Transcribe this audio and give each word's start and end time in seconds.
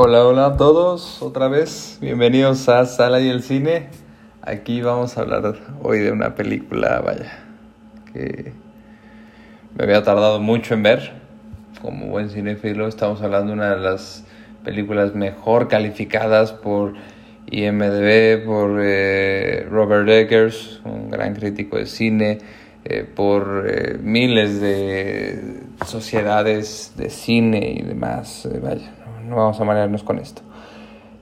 Hola, 0.00 0.24
hola 0.24 0.46
a 0.46 0.56
todos, 0.56 1.20
otra 1.22 1.48
vez, 1.48 1.98
bienvenidos 2.00 2.68
a 2.68 2.86
Sala 2.86 3.20
y 3.20 3.28
el 3.28 3.42
Cine. 3.42 3.88
Aquí 4.42 4.80
vamos 4.80 5.18
a 5.18 5.22
hablar 5.22 5.56
hoy 5.82 5.98
de 5.98 6.12
una 6.12 6.36
película, 6.36 7.00
vaya, 7.00 7.44
que 8.12 8.52
me 9.76 9.82
había 9.82 10.04
tardado 10.04 10.38
mucho 10.38 10.74
en 10.74 10.84
ver. 10.84 11.12
Como 11.82 12.06
buen 12.06 12.30
cinéfilo, 12.30 12.86
estamos 12.86 13.22
hablando 13.22 13.48
de 13.48 13.54
una 13.54 13.74
de 13.74 13.80
las 13.80 14.24
películas 14.62 15.16
mejor 15.16 15.66
calificadas 15.66 16.52
por 16.52 16.94
IMDb, 17.50 18.44
por 18.46 18.78
eh, 18.80 19.66
Robert 19.68 20.08
Eggers, 20.08 20.80
un 20.84 21.10
gran 21.10 21.34
crítico 21.34 21.76
de 21.76 21.86
cine, 21.86 22.38
eh, 22.84 23.02
por 23.02 23.66
eh, 23.68 23.98
miles 24.00 24.60
de 24.60 25.60
sociedades 25.84 26.92
de 26.96 27.10
cine 27.10 27.74
y 27.80 27.82
demás, 27.82 28.48
vaya 28.62 28.92
no 29.28 29.36
vamos 29.36 29.60
a 29.60 29.64
marearnos 29.64 30.02
con 30.02 30.18
esto. 30.18 30.42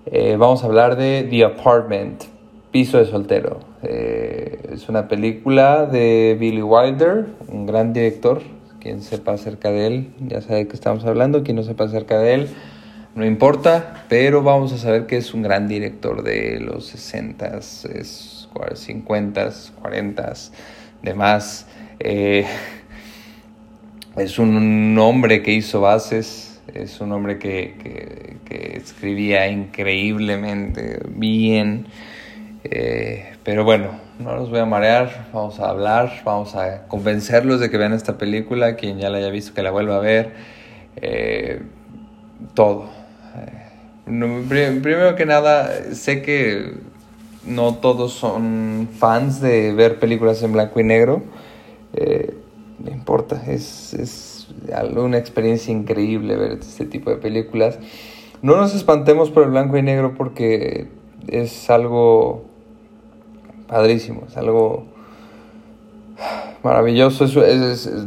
Eh, 0.07 0.37
vamos 0.39 0.63
a 0.63 0.67
hablar 0.67 0.97
de 0.97 1.27
The 1.29 1.45
Apartment, 1.45 2.25
Piso 2.71 2.99
de 2.99 3.07
Soltero. 3.07 3.61
Eh, 3.83 4.71
es 4.73 4.89
una 4.89 5.09
película 5.09 5.87
de 5.87 6.37
Billy 6.39 6.63
Wilder, 6.63 7.27
un 7.49 7.67
gran 7.67 7.93
director. 7.93 8.43
Quien 8.81 9.03
sepa 9.03 9.33
acerca 9.33 9.73
de 9.73 9.87
él, 9.89 10.13
ya 10.21 10.41
sabe 10.41 10.59
de 10.59 10.69
qué 10.69 10.75
estamos 10.75 11.05
hablando. 11.05 11.43
Quien 11.43 11.57
no 11.57 11.65
sepa 11.65 11.85
acerca 11.85 12.19
de 12.19 12.35
él, 12.35 12.49
no 13.17 13.27
importa, 13.27 14.05
pero 14.09 14.43
vamos 14.43 14.73
a 14.73 14.79
saber 14.79 15.07
que 15.07 15.17
es 15.17 15.35
un 15.35 15.43
gran 15.43 15.67
director 15.67 16.23
de 16.23 16.61
los 16.61 16.95
60s, 16.95 18.49
50s, 18.55 19.73
40s, 19.83 20.51
demás. 21.03 21.67
Eh, 21.99 22.47
es 24.17 24.39
un 24.39 24.97
hombre 25.01 25.43
que 25.43 25.53
hizo 25.53 25.81
bases 25.81 26.46
es 26.75 27.01
un 27.01 27.13
hombre 27.13 27.39
que, 27.39 28.37
escribía 28.77 29.49
increíblemente 29.49 31.01
bien. 31.09 31.87
Eh, 32.65 33.37
pero 33.45 33.65
bueno, 33.65 33.91
no 34.19 34.37
los 34.37 34.51
voy 34.51 34.61
a 34.61 34.67
marear, 34.67 35.29
vamos 35.33 35.61
a 35.61 35.71
hablar, 35.71 36.23
vamos 36.25 36.55
a 36.55 36.87
convencerlos 36.89 37.61
de 37.61 37.71
que 37.71 37.79
vean 37.79 37.93
esta 37.93 38.19
película, 38.19 38.77
quien 38.77 38.99
ya 38.99 39.11
la 39.11 39.19
haya 39.19 39.31
visto 39.31 39.55
que 39.55 39.63
la 39.63 39.71
vuelva 39.71 39.97
a 39.97 40.01
ver, 40.01 40.33
eh, 40.97 41.63
todo. 42.55 42.89
Eh, 44.07 44.79
primero 44.81 45.17
que 45.17 45.27
nada, 45.27 45.95
sé 45.95 46.23
que 46.23 46.75
no 47.45 47.75
todos 47.75 48.13
son 48.13 48.89
fans 48.99 49.41
de 49.41 49.73
ver 49.73 49.99
películas 49.99 50.43
en 50.43 50.53
blanco 50.53 50.81
y 50.81 50.85
negro, 50.85 51.23
no 52.79 52.91
importa, 52.91 53.43
es 53.49 54.36
una 54.97 55.19
experiencia 55.19 55.73
increíble 55.73 56.37
ver 56.37 56.53
este 56.53 56.85
tipo 56.87 57.11
de 57.11 57.17
películas. 57.17 57.79
No 58.43 58.57
nos 58.57 58.75
espantemos 58.75 59.31
por 59.31 59.45
el 59.45 59.51
blanco 59.51 59.77
y 59.77 59.83
negro 59.83 60.15
porque 60.17 60.89
es 61.29 61.71
algo 61.71 62.45
padrísimo, 63.67 64.25
es 64.29 64.37
algo 64.37 64.87
maravilloso. 66.63 67.27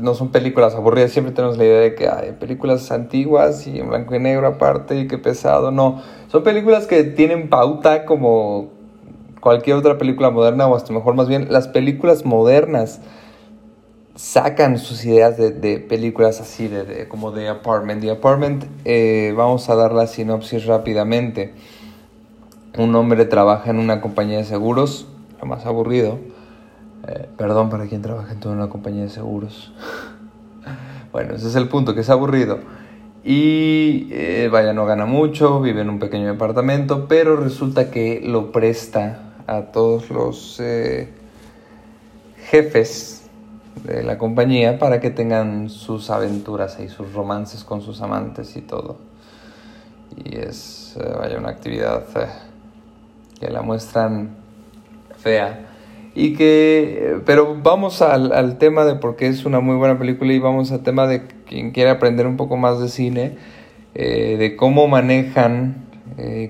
no 0.02 0.14
son 0.14 0.30
películas 0.30 0.76
aburridas, 0.76 1.12
siempre 1.12 1.34
tenemos 1.34 1.58
la 1.58 1.66
idea 1.66 1.80
de 1.80 1.96
que 1.96 2.08
hay 2.08 2.34
películas 2.34 2.92
antiguas 2.92 3.66
y 3.68 3.80
en 3.80 3.90
blanco 3.90 4.16
y 4.16 4.20
negro 4.20 4.48
aparte 4.48 5.00
y 5.00 5.08
qué 5.08 5.18
pesado. 5.18 5.72
No, 5.72 6.02
son 6.28 6.44
películas 6.44 6.88
que 6.88 7.04
tienen 7.04 7.50
pauta 7.50 8.06
como 8.06 8.70
cualquier 9.40 9.78
otra 9.78 9.98
película 9.98 10.30
moderna 10.30 10.68
o 10.68 10.76
hasta 10.76 10.94
mejor 10.94 11.16
más 11.16 11.28
bien 11.28 11.48
las 11.50 11.68
películas 11.68 12.26
modernas 12.26 13.02
sacan 14.20 14.78
sus 14.78 15.06
ideas 15.06 15.38
de, 15.38 15.80
películas 15.80 16.42
así, 16.42 16.68
de, 16.68 17.08
como 17.08 17.32
de 17.32 17.48
Apartment. 17.48 18.02
The 18.02 18.12
Apartment, 18.12 18.66
eh, 18.84 19.34
vamos 19.36 19.70
a 19.70 19.76
dar 19.76 19.94
la 19.94 20.08
sinopsis 20.08 20.66
rápidamente. 20.66 21.54
Un 22.78 22.94
hombre 22.96 23.24
trabaja 23.24 23.70
en 23.70 23.80
una 23.80 24.02
compañía 24.02 24.40
de 24.40 24.44
seguros, 24.44 25.08
lo 25.40 25.48
más 25.48 25.66
aburrido. 25.66 26.20
Eh, 27.08 27.30
perdón 27.38 27.70
para 27.70 27.88
quien 27.88 28.02
trabaja 28.02 28.34
en 28.34 28.42
toda 28.42 28.56
una 28.56 28.68
compañía 28.68 29.04
de 29.04 29.10
seguros. 29.10 29.72
bueno, 31.14 31.36
ese 31.36 31.48
es 31.48 31.56
el 31.56 31.70
punto, 31.70 31.96
que 31.96 32.02
es 32.02 32.10
aburrido. 32.10 32.60
Y 33.24 34.10
eh, 34.12 34.50
vaya, 34.52 34.74
no 34.74 34.86
gana 34.86 35.06
mucho, 35.06 35.62
vive 35.62 35.80
en 35.80 35.90
un 35.90 36.00
pequeño 36.00 36.28
departamento, 36.28 37.08
pero 37.08 37.38
resulta 37.38 37.90
que 37.90 38.20
lo 38.22 38.52
presta 38.52 39.32
a 39.48 39.72
todos 39.72 40.10
los 40.10 40.62
jefes 42.50 43.19
de 43.84 44.04
la 44.04 44.18
compañía 44.18 44.80
para 44.80 45.00
que 45.00 45.10
tengan 45.10 45.70
sus 45.70 46.10
aventuras 46.10 46.80
y 46.80 46.90
sus 46.90 47.14
romances 47.14 47.64
con 47.64 47.82
sus 47.82 48.02
amantes 48.02 48.56
y 48.56 48.62
todo. 48.62 48.98
Y 50.24 50.38
es, 50.38 50.98
eh, 51.00 51.14
vaya, 51.18 51.38
una 51.38 51.50
actividad 51.50 52.04
eh, 52.16 52.28
que 53.40 53.50
la 53.50 53.62
muestran 53.62 54.36
fea. 55.18 55.68
Y 56.16 56.34
que, 56.34 57.22
pero 57.26 57.56
vamos 57.62 58.02
al, 58.02 58.32
al, 58.34 58.58
tema 58.58 58.84
de 58.84 58.96
por 58.96 59.16
qué 59.16 59.28
es 59.28 59.46
una 59.46 59.60
muy 59.60 59.76
buena 59.76 59.98
película 59.98 60.34
y 60.34 60.40
vamos 60.40 60.72
al 60.72 60.82
tema 60.82 61.08
de 61.08 61.28
quien 61.48 61.72
quiere 61.72 61.92
aprender 61.92 62.28
un 62.28 62.36
poco 62.36 62.58
más 62.58 62.80
de 62.80 62.90
cine, 62.90 63.38
eh, 63.94 64.36
de 64.38 64.56
cómo 64.56 64.88
manejan, 64.88 65.88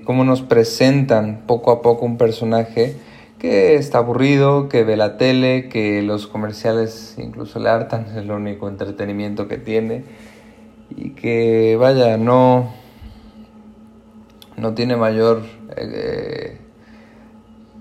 cómo 0.04 0.24
nos 0.24 0.42
presentan 0.42 1.42
poco 1.46 1.70
a 1.70 1.80
poco 1.80 2.04
un 2.04 2.16
personaje 2.16 2.96
que 3.40 3.76
está 3.76 3.98
aburrido, 3.98 4.68
que 4.68 4.84
ve 4.84 4.98
la 4.98 5.16
tele, 5.16 5.70
que 5.70 6.02
los 6.02 6.26
comerciales 6.26 7.14
incluso 7.16 7.58
le 7.58 7.70
hartan, 7.70 8.04
es 8.10 8.16
el 8.16 8.30
único 8.30 8.68
entretenimiento 8.68 9.48
que 9.48 9.56
tiene 9.56 10.04
y 10.94 11.10
que 11.10 11.76
vaya, 11.80 12.18
no, 12.18 12.70
no 14.58 14.74
tiene 14.74 14.96
mayor 14.96 15.42
eh, 15.74 16.58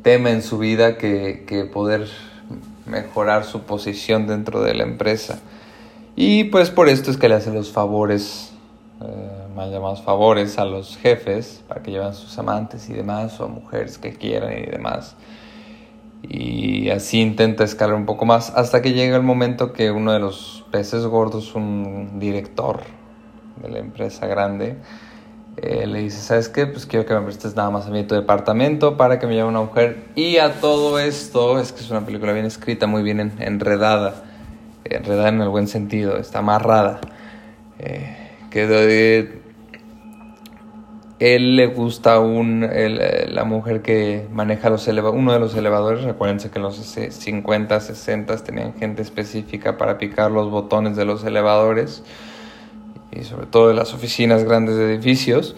tema 0.02 0.32
en 0.32 0.42
su 0.44 0.60
vida 0.60 0.98
que, 0.98 1.44
que, 1.46 1.66
poder 1.66 2.08
mejorar 2.86 3.44
su 3.44 3.64
posición 3.64 4.28
dentro 4.28 4.62
de 4.62 4.74
la 4.76 4.84
empresa. 4.84 5.42
Y 6.16 6.46
pues 6.46 6.70
por 6.70 6.88
esto 6.88 7.12
es 7.12 7.18
que 7.18 7.28
le 7.28 7.36
hace 7.36 7.52
los 7.52 7.74
favores, 7.74 8.54
eh, 9.02 9.48
mal 9.54 9.72
llamados 9.72 10.02
favores 10.04 10.58
a 10.58 10.64
los 10.64 10.96
jefes 10.96 11.62
para 11.68 11.84
que 11.84 11.92
lleven 11.92 12.14
sus 12.14 12.38
amantes 12.40 12.90
y 12.90 12.94
demás, 12.94 13.42
o 13.42 13.50
mujeres 13.50 13.98
que 13.98 14.14
quieran 14.14 14.54
y 14.58 14.66
demás 14.66 15.18
y 16.22 16.90
así 16.90 17.22
intenta 17.22 17.64
escalar 17.64 17.96
un 17.96 18.06
poco 18.06 18.26
más 18.26 18.52
hasta 18.56 18.82
que 18.82 18.94
llega 18.94 19.16
el 19.16 19.24
momento 19.24 19.74
que 19.74 19.92
uno 19.92 20.12
de 20.12 20.20
los 20.20 20.66
peces 20.72 21.06
gordos, 21.06 21.56
un 21.56 22.20
director 22.20 22.82
de 23.62 23.70
la 23.70 23.80
empresa 23.80 24.28
grande, 24.28 24.78
eh, 25.58 25.88
le 25.88 26.00
dice, 26.00 26.20
¿sabes 26.20 26.50
qué? 26.50 26.68
Pues 26.68 26.86
quiero 26.86 27.06
que 27.06 27.14
me 27.14 27.22
prestes 27.22 27.56
nada 27.56 27.70
más 27.70 27.88
a 27.88 27.90
mi 27.90 28.04
tu 28.04 28.16
departamento 28.16 28.96
para 28.96 29.20
que 29.20 29.28
me 29.28 29.34
lleve 29.34 29.48
una 29.48 29.62
mujer. 29.62 30.06
Y 30.16 30.38
a 30.38 30.60
todo 30.62 31.00
esto, 31.00 31.60
es 31.60 31.72
que 31.72 31.82
es 31.82 31.90
una 31.90 32.06
película 32.06 32.32
bien 32.32 32.46
escrita, 32.46 32.88
muy 32.88 33.04
bien 33.04 33.34
enredada, 33.40 34.24
enredada 34.86 35.30
en 35.30 35.42
el 35.42 35.50
buen 35.50 35.68
sentido, 35.68 36.18
está 36.18 36.40
amarrada. 36.40 37.02
Eh, 37.80 38.16
que 38.50 39.42
él 41.20 41.58
le 41.58 41.68
gusta 41.68 42.20
un, 42.20 42.66
eh, 42.70 43.28
la 43.30 43.44
mujer 43.44 43.82
que 43.82 44.26
maneja 44.32 44.70
los 44.70 44.88
uno 44.88 45.34
de 45.34 45.40
los 45.40 45.54
elevadores. 45.54 46.04
Recuérdense 46.04 46.50
que 46.50 46.60
en 46.60 46.64
los 46.64 46.78
50, 46.78 47.80
60 47.80 48.38
tenían 48.38 48.74
gente 48.74 49.02
específica 49.02 49.78
para 49.78 49.98
picar 49.98 50.32
los 50.32 50.50
botones 50.50 50.96
de 50.96 51.04
los 51.04 51.26
elevadores 51.26 52.04
y 53.12 53.24
sobre 53.24 53.48
todo 53.48 53.68
de 53.68 53.74
las 53.74 53.94
oficinas 53.94 54.46
grandes 54.46 54.78
de 54.78 54.94
edificios. 54.94 55.58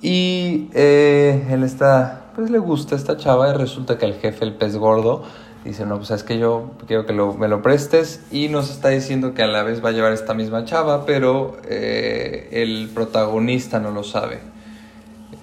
Y 0.00 0.68
eh, 0.74 1.44
él 1.50 1.64
está, 1.64 2.30
pues 2.36 2.48
le 2.50 2.58
gusta 2.58 2.94
esta 2.94 3.16
chava 3.16 3.50
y 3.50 3.56
resulta 3.56 3.98
que 3.98 4.06
el 4.06 4.14
jefe, 4.14 4.44
el 4.44 4.54
pez 4.54 4.76
gordo, 4.76 5.24
dice, 5.64 5.86
no, 5.86 5.96
pues 5.96 6.12
es 6.12 6.22
que 6.22 6.38
yo 6.38 6.70
quiero 6.86 7.04
que 7.04 7.12
me 7.12 7.48
lo 7.48 7.62
prestes 7.62 8.24
y 8.30 8.48
nos 8.48 8.70
está 8.70 8.90
diciendo 8.90 9.34
que 9.34 9.42
a 9.42 9.48
la 9.48 9.64
vez 9.64 9.84
va 9.84 9.88
a 9.88 9.92
llevar 9.92 10.12
esta 10.12 10.34
misma 10.34 10.64
chava, 10.64 11.04
pero 11.04 11.56
eh, 11.68 12.48
el 12.52 12.90
protagonista 12.94 13.80
no 13.80 13.90
lo 13.90 14.04
sabe. 14.04 14.38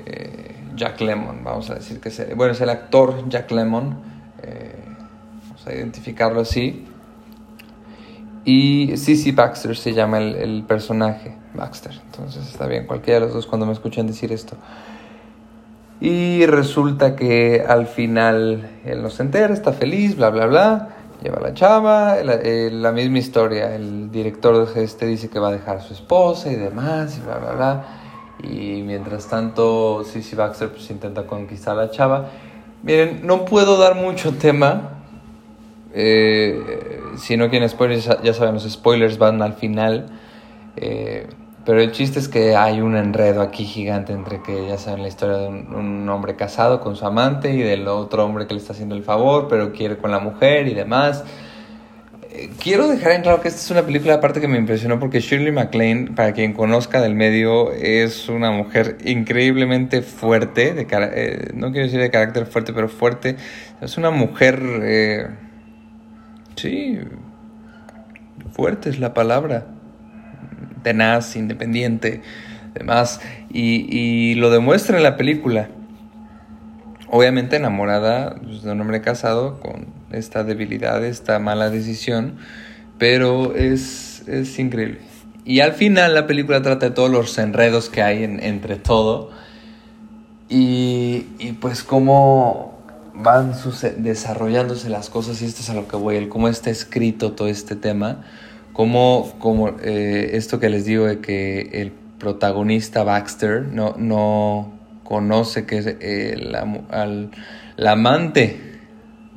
Eh, 0.09 0.55
Jack 0.75 1.01
Lemon, 1.01 1.43
vamos 1.43 1.69
a 1.69 1.75
decir 1.75 1.99
que 1.99 2.07
es, 2.07 2.35
bueno, 2.35 2.53
es 2.53 2.61
el 2.61 2.69
actor 2.69 3.27
Jack 3.27 3.51
Lemon, 3.51 3.97
eh, 4.41 4.73
vamos 5.49 5.67
a 5.67 5.73
identificarlo 5.73 6.39
así. 6.39 6.87
Y 8.45 8.95
Cici 8.95 9.33
Baxter 9.33 9.75
se 9.75 9.93
llama 9.93 10.19
el, 10.19 10.63
personaje, 10.63 11.35
Baxter, 11.53 11.99
entonces 12.05 12.47
está 12.47 12.67
bien, 12.67 12.85
cualquiera 12.85 13.19
de 13.19 13.25
los 13.25 13.33
dos 13.33 13.47
cuando 13.47 13.65
me 13.65 13.73
escuchan 13.73 14.07
decir 14.07 14.31
esto. 14.31 14.55
Y 15.99 16.45
resulta 16.45 17.17
que 17.17 17.65
al 17.67 17.87
final 17.87 18.69
él 18.85 19.01
no 19.01 19.09
se 19.09 19.23
entera, 19.23 19.53
está 19.53 19.73
feliz, 19.73 20.15
bla, 20.15 20.29
bla, 20.29 20.45
bla. 20.45 20.89
Lleva 21.21 21.39
a 21.39 21.41
la 21.41 21.53
chava, 21.53 22.23
la, 22.23 22.35
eh, 22.35 22.69
la, 22.71 22.93
misma 22.93 23.17
historia. 23.17 23.75
El 23.75 24.09
director 24.11 24.73
de 24.73 24.83
este 24.83 25.07
dice 25.07 25.27
que 25.27 25.39
va 25.39 25.49
a 25.49 25.51
dejar 25.51 25.77
a 25.77 25.81
su 25.81 25.93
esposa 25.93 26.49
y 26.49 26.55
demás, 26.55 27.17
y 27.17 27.21
bla, 27.25 27.39
bla, 27.39 27.51
bla. 27.53 27.85
Y 28.43 28.83
mientras 28.83 29.27
tanto, 29.27 30.03
Sissy 30.03 30.35
Baxter 30.35 30.69
pues 30.69 30.89
intenta 30.89 31.25
conquistar 31.25 31.77
a 31.77 31.85
la 31.85 31.91
chava. 31.91 32.29
Miren, 32.83 33.25
no 33.25 33.45
puedo 33.45 33.77
dar 33.77 33.95
mucho 33.95 34.33
tema. 34.33 35.03
Eh, 35.93 37.01
si 37.17 37.37
no 37.37 37.49
quieren 37.49 37.67
spoilers, 37.67 38.09
ya 38.23 38.33
saben, 38.33 38.53
los 38.53 38.69
spoilers 38.69 39.17
van 39.17 39.41
al 39.41 39.53
final. 39.53 40.07
Eh, 40.75 41.27
Pero 41.67 41.81
el 41.81 41.91
chiste 41.91 42.19
es 42.19 42.29
que 42.29 42.55
hay 42.55 42.79
un 42.79 42.95
enredo 42.95 43.41
aquí 43.41 43.65
gigante 43.65 44.13
entre 44.13 44.41
que 44.41 44.69
ya 44.69 44.77
saben 44.77 45.01
la 45.01 45.09
historia 45.09 45.35
de 45.35 45.49
un, 45.49 46.07
hombre 46.07 46.37
casado 46.37 46.79
con 46.79 46.95
su 46.95 47.05
amante 47.05 47.53
y 47.53 47.61
del 47.61 47.89
otro 47.89 48.23
hombre 48.23 48.47
que 48.47 48.53
le 48.53 48.61
está 48.61 48.71
haciendo 48.71 48.95
el 48.95 49.03
favor, 49.03 49.47
pero 49.49 49.73
quiere 49.73 49.97
con 49.97 50.11
la 50.11 50.19
mujer 50.19 50.69
y 50.69 50.73
demás. 50.73 51.25
Quiero 52.61 52.87
dejar 52.87 53.11
en 53.13 53.21
claro 53.21 53.41
que 53.41 53.47
esta 53.47 53.61
es 53.61 53.71
una 53.71 53.83
película 53.83 54.15
aparte 54.15 54.41
que 54.41 54.47
me 54.47 54.57
impresionó 54.57 54.99
porque 54.99 55.19
Shirley 55.19 55.51
MacLaine, 55.51 56.15
para 56.15 56.33
quien 56.33 56.53
conozca 56.53 57.01
del 57.01 57.15
medio, 57.15 57.71
es 57.71 58.29
una 58.29 58.51
mujer 58.51 58.97
increíblemente 59.05 60.01
fuerte, 60.01 60.73
de 60.73 60.87
eh, 60.91 61.51
no 61.53 61.71
quiero 61.71 61.85
decir 61.85 61.99
de 61.99 62.09
carácter 62.09 62.45
fuerte, 62.45 62.73
pero 62.73 62.89
fuerte. 62.89 63.37
Es 63.79 63.97
una 63.97 64.09
mujer, 64.09 64.59
eh, 64.81 65.27
sí, 66.55 66.99
fuerte 68.51 68.89
es 68.89 68.99
la 68.99 69.13
palabra 69.13 69.67
tenaz, 70.87 71.35
independiente, 71.35 72.21
demás, 72.73 73.19
y, 73.49 74.35
lo 74.35 74.49
demuestra 74.49 74.95
en 74.95 75.03
la 75.03 75.17
película. 75.17 75.67
Obviamente 77.09 77.57
enamorada 77.57 78.35
pues, 78.41 78.63
de 78.63 78.71
un 78.71 78.81
hombre 78.81 79.01
casado 79.01 79.59
con 79.59 79.96
esta 80.11 80.43
debilidad, 80.43 81.03
esta 81.03 81.39
mala 81.39 81.69
decisión, 81.69 82.37
pero 82.97 83.55
es, 83.55 84.23
es 84.27 84.57
increíble. 84.59 84.99
Y 85.45 85.61
al 85.61 85.73
final 85.73 86.13
la 86.13 86.27
película 86.27 86.61
trata 86.61 86.89
de 86.89 86.95
todos 86.95 87.09
los 87.09 87.37
enredos 87.37 87.89
que 87.89 88.01
hay 88.01 88.23
entre 88.23 88.75
todo 88.75 89.31
y, 90.49 91.27
y 91.39 91.53
pues 91.59 91.83
cómo 91.83 92.77
van 93.13 93.53
desarrollándose 93.97 94.89
las 94.89 95.09
cosas 95.09 95.41
y 95.41 95.45
esto 95.45 95.61
es 95.61 95.69
a 95.69 95.73
lo 95.73 95.87
que 95.87 95.95
voy, 95.95 96.17
el 96.17 96.29
cómo 96.29 96.49
está 96.49 96.69
escrito 96.69 97.31
todo 97.31 97.47
este 97.47 97.75
tema 97.75 98.25
como, 98.73 99.33
como 99.39 99.69
eh, 99.81 100.31
esto 100.33 100.59
que 100.59 100.69
les 100.69 100.85
digo 100.85 101.05
de 101.05 101.19
que 101.19 101.61
el 101.81 101.91
protagonista 102.19 103.03
Baxter 103.03 103.63
no, 103.63 103.95
no 103.97 104.71
conoce 105.03 105.65
que 105.65 105.77
es 105.79 105.87
el, 105.99 106.53
al, 106.55 107.31
la 107.75 107.91
amante 107.93 108.76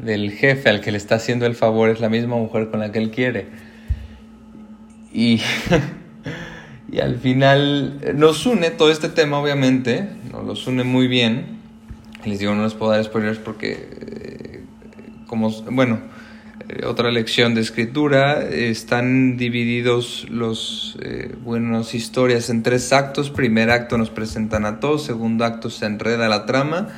del 0.05 0.33
jefe 0.33 0.69
al 0.69 0.81
que 0.81 0.93
le 0.93 0.99
está 0.99 1.17
haciendo 1.17 1.47
el 1.47 1.55
favor 1.55 1.91
es 1.91 2.01
la 2.01 2.09
misma 2.09 2.37
mujer 2.37 2.71
con 2.71 2.81
la 2.81 2.93
que 2.93 2.99
él 2.99 3.11
quiere. 3.11 3.47
Y, 5.13 5.41
y 6.93 7.01
al 7.01 7.17
final 7.17 8.01
nos 8.15 8.47
une 8.47 8.71
todo 8.71 8.91
este 8.91 9.09
tema, 9.09 9.39
obviamente, 9.39 10.09
nos 10.33 10.67
une 10.67 10.85
muy 10.85 11.09
bien. 11.09 11.59
Les 12.25 12.39
digo, 12.39 12.55
no 12.55 12.65
les 12.65 12.75
puedo 12.75 12.93
dar 12.93 13.03
spoilers 13.03 13.39
porque, 13.39 13.89
eh, 14.01 14.65
como, 15.27 15.51
bueno, 15.71 16.01
eh, 16.69 16.85
otra 16.87 17.11
lección 17.11 17.55
de 17.55 17.63
escritura. 17.63 18.43
Están 18.43 19.37
divididos 19.37 20.27
los 20.31 20.99
eh, 21.03 21.35
buenas 21.43 21.95
historias 21.95 22.51
en 22.51 22.63
tres 22.63 22.93
actos. 22.93 23.31
Primer 23.31 23.71
acto 23.71 23.99
nos 23.99 24.11
presentan 24.11 24.65
a 24.67 24.79
todos, 24.79 25.05
segundo 25.05 25.45
acto 25.45 25.71
se 25.71 25.87
enreda 25.87 26.29
la 26.29 26.47
trama. 26.47 26.89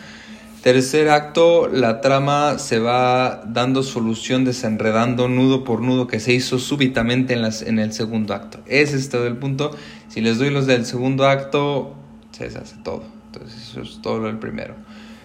Tercer 0.63 1.09
acto, 1.09 1.67
la 1.67 2.01
trama 2.01 2.59
se 2.61 2.79
va 2.79 3.43
dando 3.47 3.83
solución, 3.83 4.45
desenredando 4.45 5.29
nudo 5.29 5.65
por 5.65 5.81
nudo 5.81 6.07
que 6.07 6.21
se 6.21 6.33
hizo 6.33 6.61
súbitamente 6.61 7.35
en, 7.35 7.43
las, 7.43 7.63
en 7.63 7.81
el 7.81 7.93
segundo 7.93 8.33
acto. 8.33 8.61
Ese 8.67 8.97
es 8.97 9.09
todo 9.09 9.27
el 9.27 9.37
punto. 9.39 9.73
Si 10.07 10.21
les 10.21 10.39
doy 10.39 10.51
los 10.51 10.69
del 10.69 10.87
segundo 10.87 11.27
acto, 11.27 11.97
se 12.31 12.45
deshace 12.45 12.77
todo. 12.85 13.03
Entonces 13.27 13.71
eso 13.71 13.83
es 13.83 14.01
todo 14.03 14.21
lo 14.21 14.29
del 14.29 14.39
primero. 14.39 14.77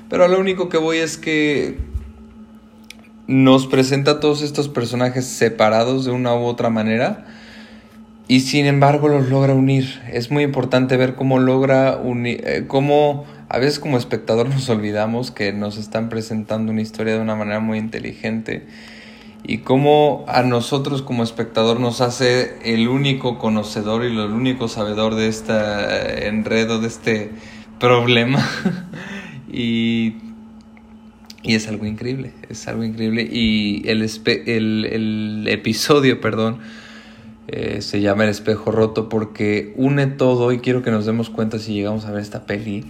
Pero 0.10 0.28
lo 0.28 0.40
único 0.40 0.70
que 0.70 0.78
voy 0.78 0.98
es 0.98 1.18
que 1.20 1.78
nos 3.28 3.68
presenta 3.68 4.20
todos 4.20 4.42
estos 4.42 4.70
personajes 4.70 5.26
separados 5.26 6.06
de 6.06 6.12
una 6.12 6.34
u 6.34 6.46
otra 6.46 6.72
manera 6.72 7.26
y 8.28 8.40
sin 8.40 8.66
embargo 8.66 9.08
los 9.08 9.30
logra 9.30 9.54
unir. 9.54 10.02
Es 10.12 10.32
muy 10.32 10.44
importante 10.44 10.98
ver 10.98 11.14
cómo 11.14 11.38
logra 11.38 11.98
unir, 11.98 12.42
eh, 12.46 12.66
cómo 12.68 13.26
a 13.50 13.60
veces 13.60 13.80
como 13.80 13.98
espectador 13.98 14.50
nos 14.54 14.70
olvidamos 14.70 15.32
que 15.32 15.54
nos 15.54 15.78
están 15.78 16.10
presentando 16.10 16.72
una 16.72 16.82
historia 16.82 17.14
de 17.14 17.22
una 17.22 17.36
manera 17.36 17.60
muy 17.60 17.78
inteligente 17.78 18.68
y 19.44 19.60
cómo 19.60 20.26
a 20.28 20.44
nosotros 20.44 21.02
como 21.02 21.24
espectador 21.24 21.80
nos 21.80 22.02
hace 22.02 22.58
el 22.64 22.88
único 22.88 23.38
conocedor 23.38 24.04
y 24.04 24.08
el 24.08 24.20
único 24.20 24.68
sabedor 24.68 25.16
de 25.16 25.28
este 25.28 26.28
enredo, 26.28 26.80
de 26.82 26.88
este 26.88 27.32
problema. 27.80 28.46
y 29.52 30.16
y 31.48 31.56
es 31.56 31.68
algo 31.70 31.86
increíble, 31.86 32.34
es 32.50 32.68
algo 32.68 32.84
increíble. 32.84 33.28
Y 33.32 33.84
el, 33.88 34.02
el, 34.04 35.48
episodio, 35.48 36.20
perdón, 36.20 36.58
eh, 37.48 37.82
se 37.82 38.02
llama 38.02 38.26
El 38.26 38.32
espejo 38.32 38.70
roto 38.72 39.08
porque 39.08 39.74
une 39.78 40.08
todo, 40.08 40.52
y 40.52 40.60
quiero 40.60 40.84
que 40.84 40.92
nos 40.92 41.06
demos 41.06 41.30
cuenta 41.30 41.58
si 41.58 41.74
llegamos 41.74 42.04
a 42.04 42.12
ver 42.12 42.22
esta 42.22 42.46
peli, 42.46 42.84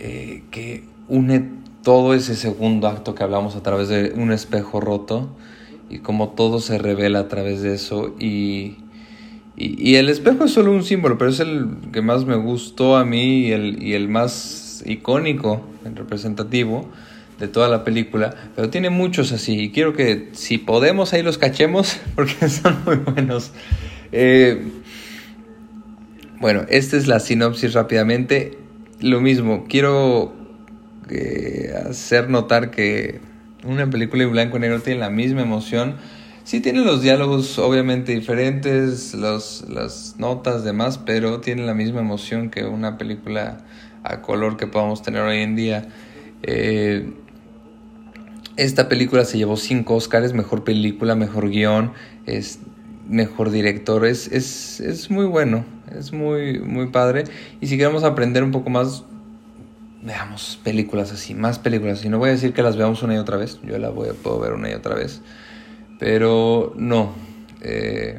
eh, 0.00 0.42
que 0.50 0.84
une 1.08 1.50
todo 1.82 2.14
ese 2.14 2.34
segundo 2.34 2.88
acto 2.88 3.14
que 3.14 3.22
hablamos 3.22 3.56
a 3.56 3.62
través 3.62 3.88
de 3.88 4.12
un 4.16 4.32
espejo 4.32 4.80
roto 4.80 5.28
y 5.90 5.98
como 5.98 6.30
todo 6.30 6.60
se 6.60 6.78
revela 6.78 7.20
a 7.20 7.28
través 7.28 7.62
de 7.62 7.74
eso 7.74 8.14
y, 8.18 8.78
y, 9.56 9.94
el 9.96 10.08
espejo 10.08 10.44
es 10.44 10.52
solo 10.52 10.72
un 10.72 10.82
símbolo, 10.82 11.18
pero 11.18 11.30
es 11.30 11.40
el 11.40 11.68
que 11.92 12.00
más 12.00 12.24
me 12.24 12.36
gustó 12.36 12.96
a 12.96 13.04
mí 13.04 13.46
y 13.46 13.52
el, 13.52 13.82
y 13.82 13.92
el 13.92 14.08
más 14.08 14.82
icónico, 14.86 15.60
el 15.84 15.94
representativo 15.94 16.88
de 17.38 17.48
toda 17.48 17.68
la 17.68 17.84
película, 17.84 18.34
pero 18.56 18.70
tiene 18.70 18.90
muchos 18.90 19.32
así 19.32 19.60
y 19.60 19.70
quiero 19.70 19.92
que 19.92 20.30
si 20.32 20.58
podemos 20.58 21.12
ahí 21.12 21.22
los 21.22 21.38
cachemos 21.38 22.00
porque 22.14 22.48
son 22.48 22.78
muy 22.84 22.96
buenos. 22.96 23.52
Eh, 24.10 24.62
bueno, 26.40 26.64
esta 26.68 26.96
es 26.96 27.06
la 27.06 27.20
sinopsis 27.20 27.74
rápidamente. 27.74 28.63
Lo 29.04 29.20
mismo, 29.20 29.66
quiero 29.68 30.32
eh, 31.10 31.74
hacer 31.90 32.30
notar 32.30 32.70
que 32.70 33.20
una 33.62 33.90
película 33.90 34.22
en 34.22 34.30
blanco 34.30 34.56
y 34.56 34.60
negro 34.60 34.80
tiene 34.80 34.98
la 34.98 35.10
misma 35.10 35.42
emoción. 35.42 35.96
Sí 36.44 36.60
tiene 36.60 36.80
los 36.80 37.02
diálogos 37.02 37.58
obviamente 37.58 38.12
diferentes, 38.12 39.12
las 39.12 40.14
notas, 40.16 40.64
demás, 40.64 40.96
pero 40.96 41.42
tiene 41.42 41.66
la 41.66 41.74
misma 41.74 42.00
emoción 42.00 42.48
que 42.48 42.64
una 42.64 42.96
película 42.96 43.58
a 44.04 44.22
color 44.22 44.56
que 44.56 44.66
podamos 44.66 45.02
tener 45.02 45.20
hoy 45.20 45.42
en 45.42 45.54
día. 45.54 45.86
Eh, 46.42 47.12
esta 48.56 48.88
película 48.88 49.26
se 49.26 49.36
llevó 49.36 49.58
cinco 49.58 49.96
Oscars, 49.96 50.32
mejor 50.32 50.64
película, 50.64 51.14
mejor 51.14 51.50
guion, 51.50 51.92
es 52.24 52.58
mejor 53.06 53.50
director, 53.50 54.06
es, 54.06 54.28
es, 54.28 55.10
muy 55.10 55.26
bueno, 55.26 55.66
es 55.96 56.12
muy, 56.12 56.60
muy 56.60 56.86
padre. 56.86 57.24
Y 57.60 57.66
si 57.66 57.76
queremos 57.76 58.04
aprender 58.04 58.42
un 58.42 58.50
poco 58.50 58.70
más, 58.70 59.04
veamos 60.02 60.58
películas 60.62 61.12
así, 61.12 61.34
más 61.34 61.58
películas 61.58 62.04
Y 62.04 62.08
No 62.08 62.18
voy 62.18 62.28
a 62.28 62.32
decir 62.32 62.52
que 62.52 62.62
las 62.62 62.76
veamos 62.76 63.02
una 63.02 63.14
y 63.14 63.18
otra 63.18 63.36
vez, 63.36 63.58
yo 63.62 63.78
la 63.78 63.90
voy, 63.90 64.08
puedo 64.22 64.38
ver 64.38 64.52
una 64.52 64.70
y 64.70 64.74
otra 64.74 64.94
vez, 64.94 65.22
pero 65.98 66.74
no. 66.76 67.12
Eh, 67.62 68.18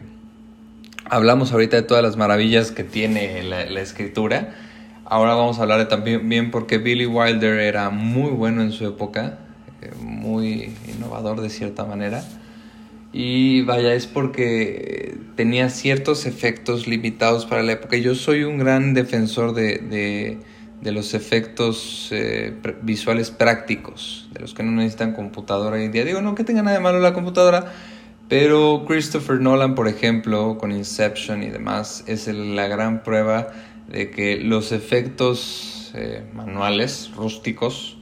hablamos 1.06 1.52
ahorita 1.52 1.78
de 1.78 1.84
todas 1.84 2.04
las 2.04 2.18
maravillas 2.18 2.72
que 2.72 2.84
tiene 2.84 3.44
la, 3.44 3.66
la 3.66 3.82
escritura. 3.82 4.56
Ahora 5.06 5.36
vamos 5.36 5.60
a 5.60 5.62
hablar 5.62 5.88
también 5.88 6.28
bien 6.28 6.50
porque 6.50 6.80
Billy 6.80 7.06
Wilder 7.06 7.60
era 7.60 7.92
muy 7.92 8.32
bueno 8.32 8.64
en 8.64 8.72
su 8.72 8.88
época 8.88 9.40
muy 10.00 10.74
innovador 10.88 11.42
de 11.42 11.50
cierta 11.50 11.86
manera. 11.86 12.24
Y 13.18 13.62
vaya, 13.62 13.94
es 13.94 14.08
porque 14.08 15.18
tenía 15.38 15.70
ciertos 15.70 16.26
efectos 16.26 16.86
limitados 16.86 17.46
para 17.46 17.64
la 17.64 17.72
época. 17.72 17.96
Yo 17.96 18.14
soy 18.14 18.44
un 18.44 18.58
gran 18.58 18.94
defensor 18.94 19.54
de, 19.54 20.38
de, 20.82 20.92
los 20.92 21.14
efectos 21.14 22.10
eh, 22.12 22.54
visuales 22.82 23.32
prácticos, 23.32 24.28
de 24.34 24.42
los 24.42 24.54
que 24.54 24.64
no 24.64 24.72
necesitan 24.74 25.14
computadora 25.14 25.78
hoy 25.78 25.86
en 25.86 25.94
día. 25.94 26.04
Digo, 26.04 26.22
no 26.22 26.36
que 26.36 26.44
tenga 26.44 26.62
nada 26.62 26.76
de 26.76 26.84
malo 26.84 27.00
la 27.00 27.14
computadora, 27.14 27.72
pero 28.28 28.84
Christopher 28.86 29.40
Nolan, 29.40 29.76
por 29.76 29.88
ejemplo, 29.88 30.58
con 30.58 30.74
Inception 30.74 31.42
y 31.42 31.50
demás, 31.50 32.04
es 32.08 32.28
la 32.28 32.68
gran 32.68 33.02
prueba 33.02 33.48
de 33.88 34.12
que 34.12 34.42
los 34.42 34.74
efectos 34.74 35.94
eh, 35.96 36.22
manuales, 36.34 37.12
rústicos, 37.16 37.96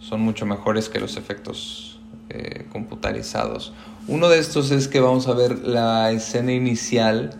son 0.00 0.20
mucho 0.22 0.46
mejores 0.46 0.88
que 0.88 0.98
los 0.98 1.16
efectos 1.16 2.00
eh, 2.30 2.66
computarizados. 2.72 3.72
Uno 4.08 4.30
de 4.30 4.38
estos 4.38 4.70
es 4.70 4.88
que 4.88 5.00
vamos 5.00 5.28
a 5.28 5.34
ver 5.34 5.58
la 5.58 6.10
escena 6.12 6.52
inicial 6.54 7.34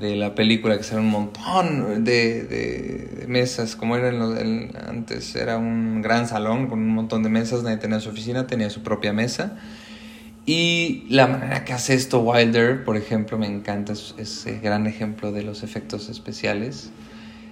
de 0.00 0.16
la 0.16 0.34
película, 0.34 0.76
que 0.76 0.82
será 0.82 1.00
un 1.00 1.10
montón 1.10 2.04
de, 2.04 3.24
mesas, 3.28 3.76
como 3.76 3.96
era 3.96 4.08
antes, 4.88 5.36
era 5.36 5.58
un 5.58 6.02
gran 6.02 6.26
salón 6.26 6.66
con 6.66 6.80
un 6.80 6.88
montón 6.88 7.22
de 7.22 7.28
mesas, 7.28 7.62
nadie 7.62 7.76
tenía 7.76 8.00
su 8.00 8.08
oficina, 8.08 8.48
tenía 8.48 8.68
su 8.68 8.82
propia 8.82 9.12
mesa. 9.12 9.58
Y 10.44 11.04
la 11.08 11.28
manera 11.28 11.64
que 11.64 11.72
hace 11.72 11.94
esto 11.94 12.18
Wilder, 12.18 12.82
por 12.82 12.96
ejemplo, 12.96 13.38
me 13.38 13.46
encanta, 13.46 13.92
es 13.92 14.16
ese 14.18 14.58
gran 14.58 14.88
ejemplo 14.88 15.30
de 15.30 15.44
los 15.44 15.62
efectos 15.62 16.08
especiales 16.08 16.90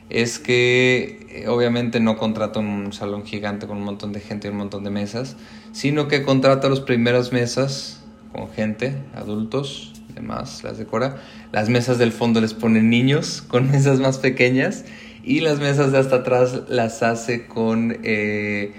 es 0.08 0.38
que 0.38 1.26
eh, 1.30 1.48
obviamente 1.48 1.98
no 2.00 2.16
contrata 2.16 2.60
un 2.60 2.92
salón 2.92 3.24
gigante 3.24 3.66
con 3.66 3.78
un 3.78 3.84
montón 3.84 4.12
de 4.12 4.20
gente 4.20 4.48
y 4.48 4.50
un 4.50 4.56
montón 4.56 4.84
de 4.84 4.90
mesas, 4.90 5.36
sino 5.72 6.06
que 6.08 6.22
contrata 6.22 6.68
las 6.68 6.80
primeras 6.80 7.32
mesas 7.32 7.95
con 8.36 8.50
gente, 8.50 8.94
adultos, 9.14 9.92
demás, 10.14 10.62
las 10.62 10.78
decora. 10.78 11.16
Las 11.52 11.68
mesas 11.68 11.98
del 11.98 12.12
fondo 12.12 12.40
les 12.40 12.54
ponen 12.54 12.90
niños 12.90 13.42
con 13.48 13.70
mesas 13.70 13.98
más 13.98 14.18
pequeñas 14.18 14.84
y 15.24 15.40
las 15.40 15.58
mesas 15.58 15.92
de 15.92 15.98
hasta 15.98 16.16
atrás 16.16 16.62
las 16.68 17.02
hace 17.02 17.46
con 17.46 17.98
eh, 18.04 18.72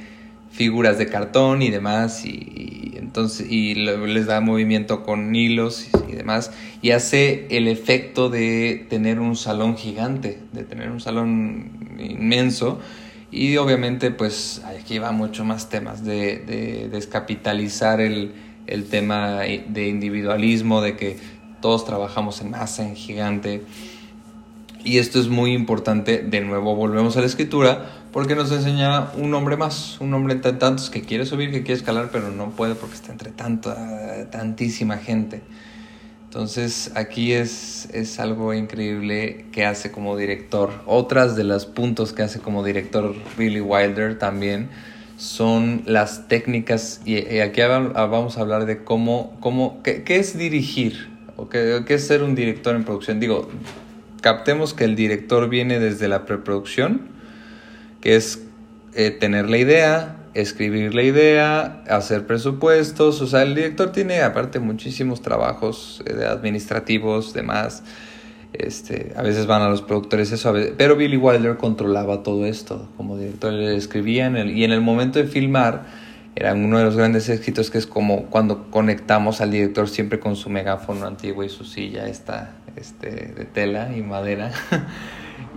figuras 0.51 0.97
de 0.97 1.07
cartón 1.07 1.61
y 1.61 1.69
demás 1.69 2.23
y, 2.25 2.93
entonces 2.95 3.47
y 3.49 3.75
les 3.75 4.27
da 4.27 4.39
movimiento 4.39 5.03
con 5.03 5.35
hilos 5.35 5.87
y, 6.07 6.15
demás 6.15 6.51
y 6.81 6.91
hace 6.91 7.47
el 7.49 7.67
efecto 7.67 8.29
de 8.29 8.85
tener 8.89 9.19
un 9.19 9.35
salón 9.35 9.75
gigante, 9.75 10.39
de 10.53 10.63
tener 10.63 10.89
un 10.89 11.01
salón 11.01 11.97
inmenso 11.99 12.79
y 13.29 13.57
obviamente 13.57 14.11
pues 14.11 14.61
aquí 14.65 14.99
va 14.99 15.11
mucho 15.11 15.43
más 15.43 15.69
temas 15.69 16.05
de, 16.05 16.37
de 16.37 16.89
descapitalizar 16.89 17.99
el, 17.99 18.31
el 18.67 18.85
tema 18.85 19.39
de 19.39 19.87
individualismo, 19.87 20.81
de 20.81 20.95
que 20.95 21.17
todos 21.61 21.85
trabajamos 21.85 22.41
en 22.41 22.51
masa, 22.51 22.83
en 22.83 22.95
gigante. 22.95 23.63
Y 24.83 24.99
esto 24.99 25.19
es 25.19 25.27
muy 25.27 25.53
importante, 25.53 26.19
de 26.19 26.41
nuevo 26.41 26.75
volvemos 26.75 27.17
a 27.17 27.21
la 27.21 27.25
escritura, 27.25 27.89
porque 28.13 28.35
nos 28.35 28.51
enseña 28.51 29.11
un 29.17 29.33
hombre 29.33 29.57
más, 29.57 29.99
un 29.99 30.13
hombre 30.13 30.33
entre 30.33 30.53
tantos 30.53 30.89
que 30.89 31.01
quiere 31.01 31.25
subir, 31.25 31.51
que 31.51 31.63
quiere 31.63 31.73
escalar, 31.73 32.09
pero 32.11 32.29
no 32.29 32.51
puede 32.51 32.75
porque 32.75 32.95
está 32.95 33.11
entre 33.11 33.31
tanta, 33.31 34.29
tantísima 34.29 34.97
gente. 34.97 35.41
Entonces 36.23 36.91
aquí 36.95 37.33
es, 37.33 37.89
es 37.93 38.19
algo 38.19 38.53
increíble 38.53 39.45
que 39.51 39.65
hace 39.65 39.91
como 39.91 40.15
director. 40.15 40.71
Otras 40.85 41.35
de 41.35 41.43
los 41.43 41.65
puntos 41.65 42.13
que 42.13 42.21
hace 42.21 42.39
como 42.39 42.63
director 42.63 43.15
Billy 43.37 43.61
Wilder 43.61 44.19
también 44.19 44.69
son 45.17 45.81
las 45.85 46.27
técnicas, 46.27 47.01
y, 47.03 47.39
aquí 47.39 47.61
vamos 47.61 48.37
a 48.37 48.41
hablar 48.41 48.65
de 48.65 48.83
cómo, 48.83 49.35
cómo 49.39 49.81
qué, 49.83 50.03
es 50.07 50.37
dirigir, 50.37 51.09
o 51.35 51.49
qué, 51.49 51.83
qué, 51.85 51.95
es 51.95 52.07
ser 52.07 52.23
un 52.23 52.35
director 52.35 52.75
en 52.75 52.83
producción. 52.83 53.19
Digo, 53.19 53.49
captemos 54.21 54.73
que 54.73 54.83
el 54.83 54.95
director 54.95 55.49
viene 55.49 55.79
desde 55.79 56.07
la 56.07 56.25
preproducción, 56.25 57.01
que 57.99 58.15
es 58.15 58.43
eh, 58.93 59.11
tener 59.11 59.49
la 59.49 59.57
idea, 59.57 60.17
escribir 60.33 60.93
la 60.93 61.01
idea, 61.01 61.83
hacer 61.89 62.27
presupuestos, 62.27 63.21
o 63.21 63.27
sea, 63.27 63.41
el 63.41 63.55
director 63.55 63.91
tiene 63.91 64.21
aparte 64.21 64.59
muchísimos 64.59 65.21
trabajos 65.21 66.03
eh, 66.05 66.25
administrativos, 66.25 67.33
demás. 67.33 67.83
Este, 68.57 69.13
a 69.15 69.21
veces 69.21 69.45
van 69.45 69.61
a 69.61 69.69
los 69.69 69.83
productores 69.83 70.31
eso, 70.31 70.51
pero 70.77 70.95
Billy 70.95 71.17
Wilder 71.17 71.57
controlaba 71.57 72.23
todo 72.23 72.45
esto 72.45 72.87
como 72.97 73.15
director, 73.15 73.53
le 73.53 73.75
escribía 73.75 74.29
y 74.47 74.63
en 74.63 74.71
el 74.71 74.81
momento 74.81 75.19
de 75.19 75.25
filmar 75.25 75.85
era 76.35 76.53
uno 76.53 76.79
de 76.79 76.85
los 76.85 76.95
grandes 76.95 77.29
éxitos 77.29 77.69
que 77.69 77.77
es 77.77 77.85
como 77.85 78.25
cuando 78.25 78.71
conectamos 78.71 79.41
al 79.41 79.51
director 79.51 79.87
siempre 79.89 80.19
con 80.19 80.35
su 80.35 80.49
megáfono 80.49 81.05
antiguo 81.05 81.43
y 81.43 81.49
su 81.49 81.65
silla 81.65 82.07
esta 82.07 82.55
este, 82.75 83.09
de 83.09 83.45
tela 83.45 83.95
y 83.95 84.01
madera. 84.01 84.51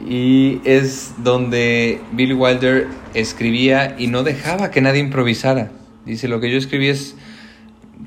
Y 0.06 0.60
es 0.64 1.12
donde 1.18 2.00
Billy 2.12 2.32
Wilder 2.32 2.86
escribía 3.12 3.96
y 3.98 4.06
no 4.06 4.22
dejaba 4.22 4.70
que 4.70 4.80
nadie 4.80 5.00
improvisara. 5.00 5.70
Dice 6.06 6.26
lo 6.26 6.40
que 6.40 6.50
yo 6.50 6.56
escribí 6.56 6.88
es 6.88 7.16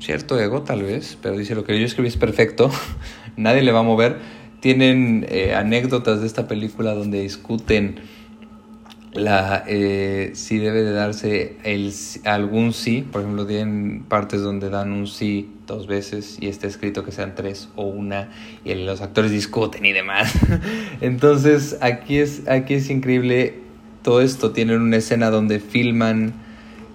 cierto 0.00 0.40
ego 0.40 0.62
tal 0.62 0.82
vez 0.82 1.16
pero 1.22 1.36
dice 1.36 1.54
lo 1.54 1.62
que 1.62 1.78
yo 1.78 1.86
escribí 1.86 2.08
es 2.08 2.16
perfecto. 2.16 2.70
Nadie 3.36 3.62
le 3.62 3.72
va 3.72 3.80
a 3.80 3.84
mover 3.84 4.18
tienen 4.64 5.26
eh, 5.28 5.54
anécdotas 5.54 6.22
de 6.22 6.26
esta 6.26 6.48
película 6.48 6.94
donde 6.94 7.20
discuten 7.20 7.96
la 9.12 9.62
eh, 9.68 10.30
si 10.32 10.56
debe 10.56 10.82
de 10.82 10.92
darse 10.92 11.58
el, 11.64 11.92
algún 12.24 12.72
sí, 12.72 13.02
por 13.02 13.20
ejemplo, 13.20 13.46
tienen 13.46 14.04
partes 14.08 14.40
donde 14.40 14.70
dan 14.70 14.92
un 14.92 15.06
sí 15.06 15.50
dos 15.66 15.86
veces 15.86 16.38
y 16.40 16.48
está 16.48 16.66
escrito 16.66 17.04
que 17.04 17.12
sean 17.12 17.34
tres 17.34 17.68
o 17.76 17.84
una 17.84 18.30
y 18.64 18.72
los 18.72 19.02
actores 19.02 19.32
discuten 19.32 19.84
y 19.84 19.92
demás. 19.92 20.32
Entonces 21.02 21.76
aquí 21.82 22.16
es, 22.16 22.48
aquí 22.48 22.72
es 22.72 22.88
increíble 22.88 23.56
todo 24.00 24.22
esto. 24.22 24.52
Tienen 24.52 24.80
una 24.80 24.96
escena 24.96 25.28
donde 25.28 25.60
filman 25.60 26.32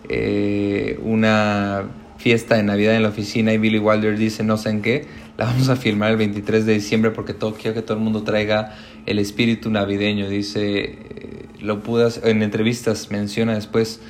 eh, 0.09 0.99
una 1.03 1.83
fiesta 2.17 2.55
de 2.55 2.63
Navidad 2.63 2.95
en 2.95 3.03
la 3.03 3.09
oficina 3.09 3.53
y 3.53 3.59
Billy 3.59 3.77
Wilder 3.77 4.17
dice 4.17 4.43
no 4.43 4.57
sé 4.57 4.71
en 4.71 4.81
qué 4.81 5.28
la 5.39 5.45
vamos 5.45 5.69
a 5.69 5.77
filmar 5.77 6.11
el 6.11 6.17
23 6.17 6.65
de 6.65 6.73
diciembre 6.73 7.11
porque 7.11 7.33
todo, 7.33 7.53
quiero 7.53 7.73
que 7.73 7.81
todo 7.81 7.95
el 7.95 8.03
mundo 8.03 8.23
traiga 8.23 8.75
el 9.05 9.19
espíritu 9.19 9.69
navideño. 9.69 10.27
Dice, 10.27 10.81
eh, 10.83 11.45
lo 11.61 11.81
pude 11.81 12.07
hacer, 12.07 12.27
en 12.27 12.43
entrevistas 12.43 13.09
menciona 13.09 13.55
después, 13.55 14.01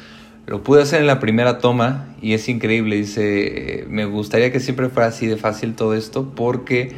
lo 0.48 0.63
pude 0.63 0.81
hacer 0.81 1.01
en 1.01 1.05
la 1.05 1.19
primera 1.19 1.59
toma 1.59 2.15
y 2.19 2.33
es 2.33 2.50
increíble. 2.50 2.95
Dice, 2.95 3.86
me 3.89 4.05
gustaría 4.05 4.51
que 4.51 4.59
siempre 4.59 4.89
fuera 4.89 5.09
así 5.09 5.27
de 5.27 5.38
fácil 5.38 5.75
todo 5.75 5.93
esto 5.93 6.33
porque 6.36 6.93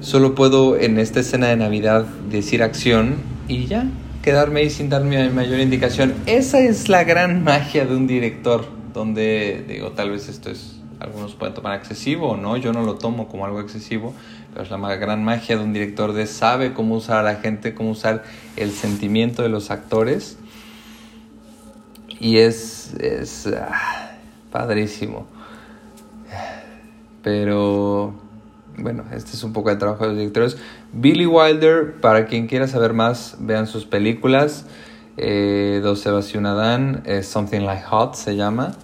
solo 0.00 0.34
puedo 0.34 0.78
en 0.78 0.98
esta 0.98 1.20
escena 1.20 1.48
de 1.48 1.56
Navidad 1.56 2.06
decir 2.30 2.62
acción 2.62 3.16
y 3.48 3.66
ya, 3.66 3.84
quedarme 4.22 4.60
ahí 4.60 4.70
sin 4.70 4.88
darme 4.88 5.28
mayor 5.28 5.60
indicación. 5.60 6.14
Esa 6.24 6.58
es 6.60 6.88
la 6.88 7.04
gran 7.04 7.44
magia 7.44 7.84
de 7.84 7.96
un 7.96 8.06
director, 8.06 8.64
donde 8.94 9.62
digo, 9.68 9.90
tal 9.90 10.10
vez 10.10 10.30
esto 10.30 10.50
es 10.50 10.81
algunos 11.02 11.34
pueden 11.34 11.54
tomar 11.54 11.76
excesivo 11.76 12.30
o 12.30 12.36
no, 12.36 12.56
yo 12.56 12.72
no 12.72 12.82
lo 12.82 12.94
tomo 12.94 13.28
como 13.28 13.44
algo 13.44 13.60
excesivo, 13.60 14.14
pero 14.52 14.64
es 14.64 14.70
la 14.70 14.96
gran 14.96 15.24
magia 15.24 15.56
de 15.56 15.64
un 15.64 15.72
director 15.72 16.12
de 16.12 16.26
sabe 16.26 16.72
cómo 16.72 16.94
usar 16.94 17.18
a 17.18 17.22
la 17.22 17.36
gente, 17.36 17.74
cómo 17.74 17.90
usar 17.90 18.22
el 18.56 18.70
sentimiento 18.70 19.42
de 19.42 19.48
los 19.48 19.70
actores 19.70 20.38
y 22.20 22.38
es, 22.38 22.94
es 23.00 23.48
ah, 23.48 24.12
padrísimo. 24.50 25.26
Pero 27.22 28.14
bueno, 28.78 29.04
este 29.12 29.32
es 29.32 29.44
un 29.44 29.52
poco 29.52 29.70
de 29.70 29.76
trabajo 29.76 30.04
de 30.04 30.10
los 30.10 30.18
directores. 30.18 30.56
Billy 30.92 31.26
Wilder, 31.26 32.00
para 32.00 32.26
quien 32.26 32.46
quiera 32.46 32.68
saber 32.68 32.92
más, 32.92 33.36
vean 33.40 33.66
sus 33.66 33.84
películas. 33.84 34.66
Eh, 35.16 35.80
Dos 35.82 36.00
Sebas 36.00 36.34
y 36.34 36.38
Adán, 36.38 37.02
eh, 37.04 37.22
Something 37.22 37.60
Like 37.60 37.82
Hot 37.84 38.14
se 38.14 38.36
llama. 38.36 38.76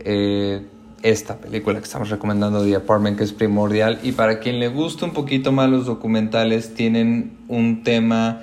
Eh, 0.00 0.66
esta 1.10 1.36
película 1.36 1.78
que 1.78 1.84
estamos 1.84 2.10
recomendando, 2.10 2.64
The 2.64 2.74
Apartment, 2.74 3.16
que 3.16 3.22
es 3.22 3.32
primordial. 3.32 4.00
Y 4.02 4.12
para 4.12 4.40
quien 4.40 4.58
le 4.58 4.66
gusta 4.66 5.04
un 5.04 5.12
poquito 5.12 5.52
más 5.52 5.70
los 5.70 5.86
documentales, 5.86 6.74
tienen 6.74 7.36
un 7.46 7.84
tema, 7.84 8.42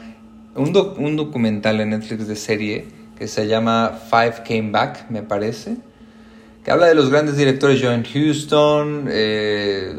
un, 0.55 0.73
un 0.97 1.15
documental 1.17 1.81
en 1.81 1.89
Netflix 1.89 2.25
de 2.25 2.37
serie 2.37 2.87
que 3.17 3.27
se 3.27 3.47
llama 3.47 3.99
Five 4.09 4.43
Came 4.47 4.71
Back, 4.71 5.09
me 5.09 5.23
parece, 5.23 5.75
que 6.63 6.71
habla 6.71 6.87
de 6.87 6.95
los 6.95 7.09
grandes 7.09 7.35
directores 7.35 7.81
John 7.83 8.05
Huston, 8.05 9.07
eh, 9.09 9.93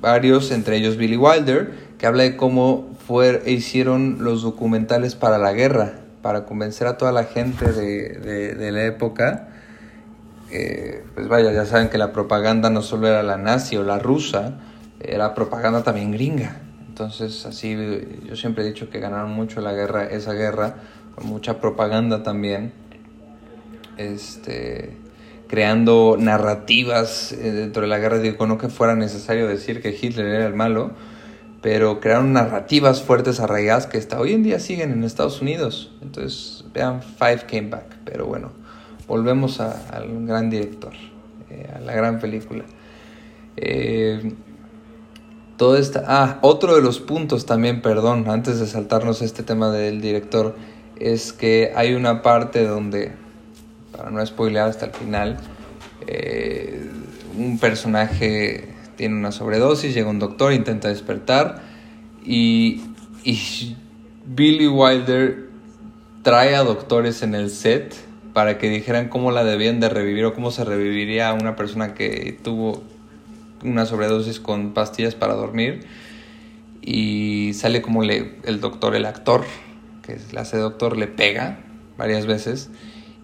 varios, 0.00 0.52
entre 0.52 0.76
ellos 0.76 0.96
Billy 0.96 1.16
Wilder, 1.16 1.72
que 1.98 2.06
habla 2.06 2.22
de 2.22 2.36
cómo 2.36 2.88
fue, 3.04 3.42
hicieron 3.46 4.18
los 4.20 4.42
documentales 4.42 5.16
para 5.16 5.38
la 5.38 5.52
guerra, 5.52 5.94
para 6.22 6.44
convencer 6.44 6.86
a 6.86 6.96
toda 6.96 7.10
la 7.10 7.24
gente 7.24 7.72
de, 7.72 8.54
de 8.54 8.72
la 8.72 8.84
época 8.84 9.49
eh, 10.50 11.04
pues 11.14 11.28
vaya, 11.28 11.52
ya 11.52 11.64
saben 11.64 11.88
que 11.88 11.98
la 11.98 12.12
propaganda 12.12 12.70
no 12.70 12.82
solo 12.82 13.06
era 13.06 13.22
la 13.22 13.36
nazi 13.36 13.76
o 13.76 13.84
la 13.84 13.98
rusa, 13.98 14.54
era 15.00 15.34
propaganda 15.34 15.82
también 15.82 16.12
gringa. 16.12 16.60
Entonces, 16.88 17.46
así 17.46 17.76
yo 18.28 18.36
siempre 18.36 18.64
he 18.64 18.66
dicho 18.66 18.90
que 18.90 18.98
ganaron 18.98 19.30
mucho 19.30 19.60
la 19.60 19.72
guerra, 19.72 20.04
esa 20.04 20.32
guerra, 20.32 20.74
con 21.14 21.26
mucha 21.26 21.60
propaganda 21.60 22.22
también, 22.22 22.72
este, 23.96 24.96
creando 25.48 26.16
narrativas 26.18 27.32
eh, 27.32 27.52
dentro 27.52 27.82
de 27.82 27.88
la 27.88 27.98
guerra. 27.98 28.18
Digo, 28.18 28.46
no 28.46 28.58
que 28.58 28.68
fuera 28.68 28.96
necesario 28.96 29.46
decir 29.46 29.80
que 29.80 29.96
Hitler 29.98 30.26
era 30.26 30.46
el 30.46 30.54
malo, 30.54 30.90
pero 31.62 32.00
crearon 32.00 32.32
narrativas 32.32 33.02
fuertes 33.02 33.38
arraigadas 33.38 33.86
que 33.86 33.98
hasta 33.98 34.18
hoy 34.18 34.32
en 34.32 34.42
día 34.42 34.58
siguen 34.58 34.92
en 34.92 35.04
Estados 35.04 35.40
Unidos. 35.40 35.92
Entonces, 36.02 36.64
vean 36.74 37.02
Five 37.02 37.42
Came 37.48 37.68
Back, 37.68 37.98
pero 38.04 38.26
bueno 38.26 38.59
volvemos 39.10 39.58
al 39.58 40.24
gran 40.24 40.50
director, 40.50 40.92
eh, 41.50 41.68
a 41.74 41.80
la 41.80 41.92
gran 41.94 42.20
película. 42.20 42.62
Eh, 43.56 44.34
todo 45.56 45.76
esta, 45.76 46.04
ah, 46.06 46.38
otro 46.42 46.76
de 46.76 46.80
los 46.80 47.00
puntos 47.00 47.44
también, 47.44 47.82
perdón, 47.82 48.30
antes 48.30 48.60
de 48.60 48.68
saltarnos 48.68 49.20
este 49.20 49.42
tema 49.42 49.72
del 49.72 50.00
director, 50.00 50.54
es 50.96 51.32
que 51.32 51.72
hay 51.74 51.94
una 51.94 52.22
parte 52.22 52.64
donde, 52.64 53.10
para 53.90 54.10
no 54.10 54.24
spoilear 54.24 54.68
hasta 54.68 54.86
el 54.86 54.92
final, 54.92 55.38
eh, 56.06 56.88
un 57.36 57.58
personaje 57.58 58.68
tiene 58.94 59.16
una 59.16 59.32
sobredosis, 59.32 59.92
llega 59.92 60.08
un 60.08 60.20
doctor, 60.20 60.52
intenta 60.52 60.86
despertar 60.86 61.62
y, 62.24 62.80
y 63.24 63.76
Billy 64.24 64.68
Wilder 64.68 65.48
trae 66.22 66.54
a 66.54 66.62
doctores 66.62 67.24
en 67.24 67.34
el 67.34 67.50
set 67.50 68.09
para 68.32 68.58
que 68.58 68.68
dijeran 68.68 69.08
cómo 69.08 69.30
la 69.30 69.44
debían 69.44 69.80
de 69.80 69.88
revivir 69.88 70.24
o 70.24 70.34
cómo 70.34 70.50
se 70.50 70.64
reviviría 70.64 71.28
a 71.28 71.32
una 71.32 71.56
persona 71.56 71.94
que 71.94 72.38
tuvo 72.42 72.82
una 73.64 73.86
sobredosis 73.86 74.40
con 74.40 74.72
pastillas 74.72 75.14
para 75.14 75.34
dormir 75.34 75.86
y 76.82 77.52
sale 77.54 77.82
como 77.82 78.02
le, 78.02 78.36
el 78.44 78.60
doctor, 78.60 78.94
el 78.94 79.06
actor, 79.06 79.44
que 80.02 80.16
la 80.32 80.42
hace 80.42 80.56
doctor, 80.56 80.96
le 80.96 81.06
pega 81.06 81.60
varias 81.98 82.26
veces 82.26 82.70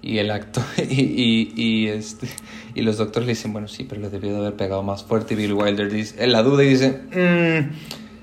y 0.02 0.18
el 0.18 0.30
actor 0.30 0.64
y, 0.88 1.52
y, 1.56 1.88
este 1.88 2.28
Y 2.74 2.82
los 2.82 2.98
doctores 2.98 3.26
le 3.26 3.32
dicen, 3.32 3.52
bueno, 3.52 3.68
sí, 3.68 3.84
pero 3.88 4.00
le 4.00 4.10
debió 4.10 4.32
de 4.32 4.38
haber 4.38 4.54
pegado 4.54 4.82
más 4.82 5.04
fuerte. 5.04 5.34
Y 5.34 5.36
Bill 5.36 5.54
Wilder 5.54 5.90
dice, 5.90 6.26
la 6.26 6.42
duda 6.42 6.62
y 6.62 6.68
dice, 6.68 6.90
mm, 6.90 7.72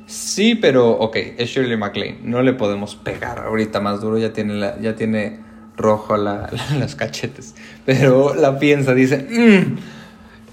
sí, 0.05 0.55
pero 0.55 0.91
ok, 0.91 1.17
es 1.37 1.49
Shirley 1.49 1.77
MacLaine. 1.77 2.19
No 2.23 2.41
le 2.41 2.53
podemos 2.53 2.95
pegar 2.95 3.39
ahorita 3.39 3.79
más 3.79 3.99
duro, 3.99 4.17
ya 4.17 4.31
tiene, 4.31 4.53
la, 4.53 4.79
ya 4.79 4.95
tiene 4.95 5.39
rojo 5.77 6.17
la, 6.17 6.49
las 6.77 6.95
cachetes. 6.95 7.55
Pero 7.85 8.33
la 8.33 8.59
piensa, 8.59 8.93
dice, 8.93 9.17
mm, 9.17 9.77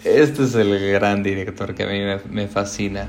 este 0.04 0.44
es 0.44 0.54
el 0.54 0.92
gran 0.92 1.22
director 1.22 1.74
que 1.74 1.84
a 1.84 1.86
mí 1.86 2.00
me, 2.00 2.18
me 2.30 2.48
fascina. 2.48 3.08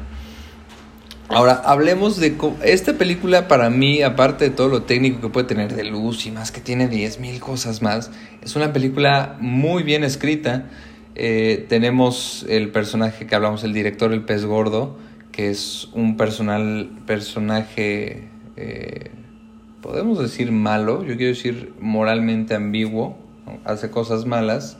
Ahora, 1.34 1.62
hablemos 1.64 2.20
de 2.20 2.36
esta 2.62 2.94
película 2.94 3.48
para 3.48 3.70
mí, 3.70 4.02
aparte 4.02 4.46
de 4.46 4.50
todo 4.50 4.68
lo 4.68 4.82
técnico 4.84 5.22
que 5.22 5.30
puede 5.30 5.48
tener 5.48 5.74
de 5.74 5.86
luz 5.86 6.26
y 6.26 6.32
más 6.32 6.52
que 6.52 6.60
tiene 6.60 6.90
10.000 6.90 7.40
cosas 7.40 7.82
más, 7.82 8.12
es 8.44 8.58
una 8.58 8.74
película 8.74 9.38
muy 9.40 9.84
bien 9.84 10.04
escrita. 10.04 10.66
Eh, 11.16 11.66
tenemos 11.70 12.46
el 12.50 12.70
personaje 12.72 13.28
que 13.28 13.36
hablamos, 13.36 13.64
el 13.64 13.72
director, 13.72 14.12
el 14.12 14.24
pez 14.24 14.44
gordo, 14.44 14.98
que 15.32 15.50
es 15.50 15.88
un 15.94 16.18
personal, 16.18 16.90
personaje, 17.08 18.28
eh, 18.58 19.12
podemos 19.82 20.20
decir 20.20 20.52
malo, 20.52 21.04
yo 21.04 21.18
quiero 21.18 21.34
decir 21.34 21.74
moralmente 21.80 22.56
ambiguo, 22.56 23.18
hace 23.66 23.90
cosas 23.90 24.26
malas, 24.26 24.78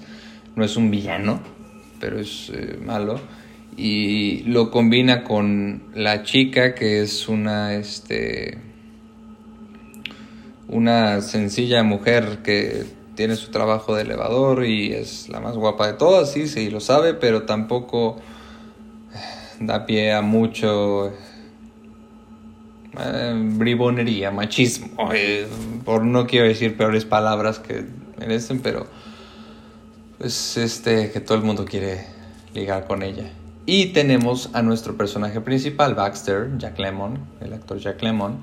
no 0.56 0.64
es 0.64 0.78
un 0.78 0.92
villano, 0.92 1.40
pero 2.00 2.20
es 2.20 2.52
eh, 2.54 2.78
malo. 2.84 3.20
Y 3.78 4.44
lo 4.44 4.70
combina 4.70 5.24
con 5.24 5.84
la 5.96 6.24
chica 6.24 6.76
que 6.76 7.02
es 7.02 7.30
una 7.30 7.74
este 7.76 8.60
una 10.68 11.22
sencilla 11.22 11.84
mujer 11.84 12.40
que 12.44 12.86
tiene 13.16 13.36
su 13.36 13.52
trabajo 13.52 13.96
de 13.96 14.04
elevador 14.04 14.66
y 14.66 14.94
es 14.94 15.30
la 15.30 15.40
más 15.40 15.56
guapa 15.56 15.88
de 15.88 15.94
todas, 15.94 16.32
sí, 16.32 16.48
sí, 16.48 16.70
lo 16.70 16.80
sabe, 16.80 17.14
pero 17.14 17.44
tampoco 17.44 18.18
da 19.60 19.86
pie 19.86 20.14
a 20.14 20.22
mucho 20.22 21.12
eh, 23.00 23.34
bribonería, 23.36 24.32
machismo, 24.32 25.10
por 25.86 26.04
no 26.04 26.28
quiero 26.28 26.48
decir 26.48 26.76
peores 26.76 27.06
palabras 27.06 27.60
que 27.60 27.86
merecen, 28.20 28.60
pero 28.60 28.88
pues 30.18 30.58
este 30.58 31.12
que 31.12 31.20
todo 31.20 31.38
el 31.38 31.44
mundo 31.44 31.66
quiere 31.66 32.06
ligar 32.54 32.88
con 32.88 33.02
ella. 33.02 33.32
Y 33.66 33.88
tenemos 33.88 34.50
a 34.54 34.62
nuestro 34.62 34.98
personaje 34.98 35.40
principal, 35.40 35.96
Baxter, 35.96 36.58
Jack 36.58 36.80
Lemmon, 36.80 37.20
el 37.40 37.54
actor 37.54 37.78
Jack 37.78 38.02
Lemmon, 38.02 38.40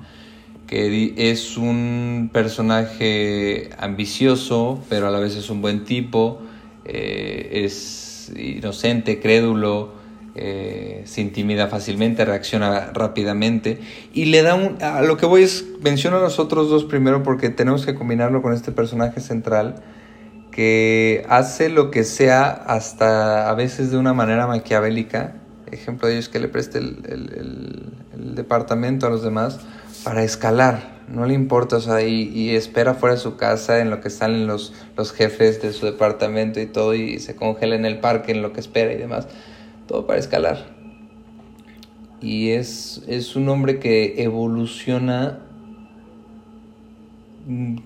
que 0.65 1.13
es 1.17 1.57
un 1.57 2.29
personaje 2.31 3.69
ambicioso, 3.77 4.81
pero 4.89 5.07
a 5.07 5.11
la 5.11 5.19
vez 5.19 5.35
es 5.35 5.49
un 5.49 5.61
buen 5.61 5.83
tipo, 5.83 6.41
eh, 6.85 7.63
es 7.65 8.31
inocente, 8.35 9.19
crédulo, 9.19 9.98
eh, 10.41 11.01
se 11.03 11.19
intimida 11.19 11.67
fácilmente, 11.67 12.23
reacciona 12.23 12.91
rápidamente 12.93 13.79
y 14.13 14.25
le 14.25 14.41
da 14.41 14.55
un... 14.55 14.81
A 14.81 15.01
lo 15.01 15.17
que 15.17 15.25
voy 15.25 15.43
es, 15.43 15.65
menciono 15.81 16.15
a 16.15 16.21
los 16.21 16.39
otros 16.39 16.69
dos 16.69 16.85
primero 16.85 17.23
porque 17.23 17.49
tenemos 17.49 17.85
que 17.85 17.93
combinarlo 17.93 18.41
con 18.41 18.53
este 18.53 18.71
personaje 18.71 19.19
central 19.19 19.83
que 20.49 21.25
hace 21.27 21.67
lo 21.67 21.91
que 21.91 22.05
sea 22.05 22.51
hasta 22.51 23.49
a 23.49 23.53
veces 23.53 23.91
de 23.91 23.97
una 23.97 24.13
manera 24.13 24.47
maquiavélica. 24.47 25.35
Ejemplo 25.71 26.07
de 26.07 26.13
ello 26.13 26.21
es 26.21 26.29
que 26.29 26.39
le 26.39 26.47
preste 26.47 26.77
el, 26.79 27.91
departamento 28.35 29.07
a 29.07 29.09
los 29.09 29.21
demás 29.21 29.59
para 30.05 30.23
escalar. 30.23 30.99
No 31.09 31.25
le 31.25 31.33
importa, 31.33 31.75
o 31.77 31.81
sea, 31.81 32.01
y, 32.01 32.55
espera 32.55 32.93
fuera 32.93 33.15
de 33.15 33.21
su 33.21 33.35
casa 33.35 33.79
en 33.79 33.89
lo 33.89 33.99
que 33.99 34.09
salen 34.09 34.47
los, 34.47 34.73
los 34.95 35.11
jefes 35.11 35.61
de 35.61 35.73
su 35.73 35.85
departamento 35.85 36.61
y 36.61 36.65
todo, 36.65 36.93
y 36.93 37.19
se 37.19 37.35
congela 37.35 37.75
en 37.75 37.83
el 37.83 37.99
parque 37.99 38.31
en 38.31 38.41
lo 38.41 38.53
que 38.53 38.61
espera 38.61 38.93
y 38.93 38.97
demás. 38.97 39.27
Todo 39.89 40.05
para 40.05 40.19
escalar. 40.19 40.67
Y 42.21 42.51
es, 42.51 43.03
es 43.07 43.35
un 43.35 43.49
hombre 43.49 43.79
que 43.79 44.21
evoluciona 44.21 45.39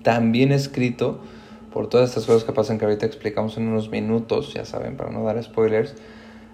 tan 0.02 0.30
bien 0.30 0.52
escrito 0.52 1.20
por 1.72 1.88
todas 1.88 2.10
estas 2.10 2.26
cosas 2.26 2.44
que 2.44 2.52
pasan 2.52 2.78
que 2.78 2.84
ahorita 2.84 3.06
explicamos 3.06 3.56
en 3.56 3.68
unos 3.68 3.88
minutos, 3.90 4.52
ya 4.52 4.66
saben, 4.66 4.98
para 4.98 5.12
no 5.12 5.24
dar 5.24 5.42
spoilers, 5.42 5.94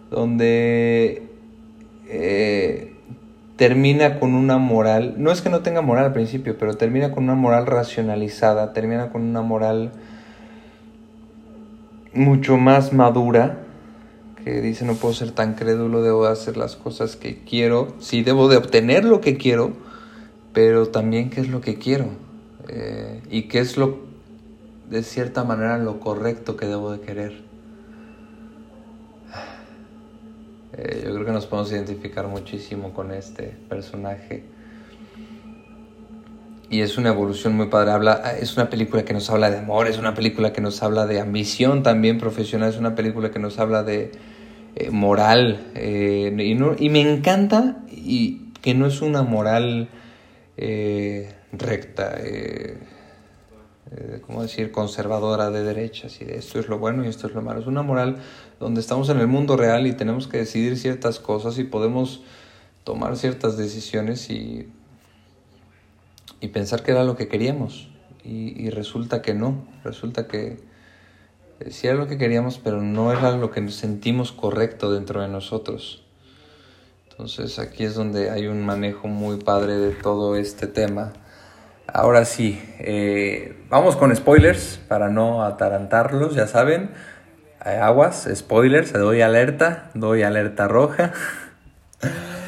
donde 0.08 1.24
eh, 2.08 2.94
termina 3.56 4.20
con 4.20 4.34
una 4.34 4.58
moral, 4.58 5.16
no 5.18 5.32
es 5.32 5.42
que 5.42 5.50
no 5.50 5.62
tenga 5.62 5.82
moral 5.82 6.04
al 6.04 6.12
principio, 6.12 6.56
pero 6.56 6.74
termina 6.74 7.10
con 7.10 7.24
una 7.24 7.34
moral 7.34 7.66
racionalizada, 7.66 8.72
termina 8.72 9.10
con 9.10 9.22
una 9.22 9.42
moral 9.42 9.90
mucho 12.14 12.56
más 12.56 12.92
madura, 12.92 13.59
que 14.52 14.60
dice 14.60 14.84
no 14.84 14.94
puedo 14.94 15.14
ser 15.14 15.30
tan 15.30 15.54
crédulo, 15.54 16.02
debo 16.02 16.26
de 16.26 16.32
hacer 16.32 16.56
las 16.56 16.76
cosas 16.76 17.16
que 17.16 17.44
quiero, 17.44 17.94
sí 18.00 18.22
debo 18.22 18.48
de 18.48 18.56
obtener 18.56 19.04
lo 19.04 19.20
que 19.20 19.36
quiero, 19.36 19.72
pero 20.52 20.88
también 20.88 21.30
qué 21.30 21.40
es 21.40 21.48
lo 21.48 21.60
que 21.60 21.76
quiero 21.76 22.06
eh, 22.68 23.22
y 23.30 23.42
qué 23.42 23.60
es 23.60 23.76
lo 23.76 23.98
de 24.88 25.02
cierta 25.04 25.44
manera 25.44 25.78
lo 25.78 26.00
correcto 26.00 26.56
que 26.56 26.66
debo 26.66 26.90
de 26.92 27.00
querer. 27.00 27.42
Eh, 30.72 31.02
yo 31.04 31.14
creo 31.14 31.26
que 31.26 31.32
nos 31.32 31.46
podemos 31.46 31.70
identificar 31.70 32.26
muchísimo 32.26 32.92
con 32.92 33.12
este 33.12 33.56
personaje. 33.68 34.44
Y 36.68 36.80
es 36.80 36.98
una 36.98 37.10
evolución 37.10 37.54
muy 37.56 37.66
padre. 37.66 37.90
Habla, 37.90 38.36
es 38.40 38.56
una 38.56 38.70
película 38.70 39.04
que 39.04 39.12
nos 39.12 39.28
habla 39.30 39.50
de 39.50 39.58
amor, 39.58 39.88
es 39.88 39.98
una 39.98 40.14
película 40.14 40.52
que 40.52 40.60
nos 40.60 40.82
habla 40.82 41.06
de 41.06 41.20
ambición 41.20 41.82
también 41.82 42.18
profesional, 42.18 42.70
es 42.70 42.78
una 42.78 42.94
película 42.94 43.30
que 43.30 43.40
nos 43.40 43.58
habla 43.58 43.82
de 43.82 44.12
eh, 44.76 44.90
moral. 44.90 45.70
Eh, 45.74 46.35
y, 46.38 46.85
y, 46.85 46.88
me 46.90 47.00
encanta 47.00 47.85
y 47.90 48.52
que 48.62 48.74
no 48.74 48.87
es 48.87 49.02
una 49.02 49.22
moral 49.22 49.88
recta 51.52 52.16
eh, 53.90 54.20
¿cómo 54.24 54.42
decir?, 54.42 54.70
conservadora 54.70 55.50
de 55.50 55.64
derechas 55.64 56.20
y 56.20 56.24
de 56.24 56.37
esto 56.37 56.61
es 56.61 56.68
lo 56.68 56.78
bueno 56.78 57.04
y 57.04 57.09
esto 57.09 57.26
es 57.26 57.35
lo 57.35 57.42
malo. 57.42 57.61
Es 57.61 57.66
una 57.66 57.83
moral 57.83 58.18
donde 58.61 58.80
estamos 58.80 59.09
en 59.09 59.18
el 59.18 59.26
mundo 59.26 59.56
real 59.56 59.87
y 59.87 59.92
tenemos 59.92 60.28
que 60.28 60.38
decidir 60.38 60.78
ciertas 60.78 61.18
cosas 61.18 61.59
y 61.59 61.64
podemos 61.64 62.22
tomar 62.85 63.16
ciertas 63.16 63.56
decisiones 63.56 64.30
y, 64.30 64.68
y 66.40 66.48
pensar 66.48 66.83
que 66.85 66.92
era 66.92 67.02
lo 67.02 67.16
que 67.16 67.26
queríamos. 67.26 67.88
Y, 68.22 68.70
resulta 68.70 69.22
que 69.22 69.35
no, 69.35 69.64
resulta 69.83 70.28
que 70.28 70.61
sí 71.68 71.86
era 71.86 71.96
lo 71.96 72.06
que 72.06 72.18
queríamos, 72.18 72.58
pero 72.58 72.80
no 72.80 73.12
era 73.12 73.32
lo 73.32 73.50
que 73.50 73.68
sentimos 73.70 74.32
correcto 74.32 74.92
dentro 74.92 75.20
de 75.20 75.28
nosotros. 75.28 76.02
Entonces 77.10 77.58
aquí 77.58 77.84
es 77.84 77.94
donde 77.94 78.30
hay 78.30 78.46
un 78.46 78.64
manejo 78.64 79.06
muy 79.06 79.36
padre 79.36 79.76
de 79.76 79.90
todo 79.90 80.36
este 80.36 80.66
tema. 80.66 81.12
Ahora 81.86 82.24
sí, 82.24 82.62
eh, 82.78 83.56
vamos 83.68 83.96
con 83.96 84.14
spoilers 84.14 84.80
para 84.88 85.10
no 85.10 85.42
atarantarlos, 85.42 86.34
ya 86.34 86.46
saben. 86.46 86.90
Aguas, 87.58 88.26
spoilers, 88.34 88.92
doy 88.94 89.20
alerta, 89.20 89.90
doy 89.94 90.22
alerta 90.22 90.66
roja. 90.68 91.12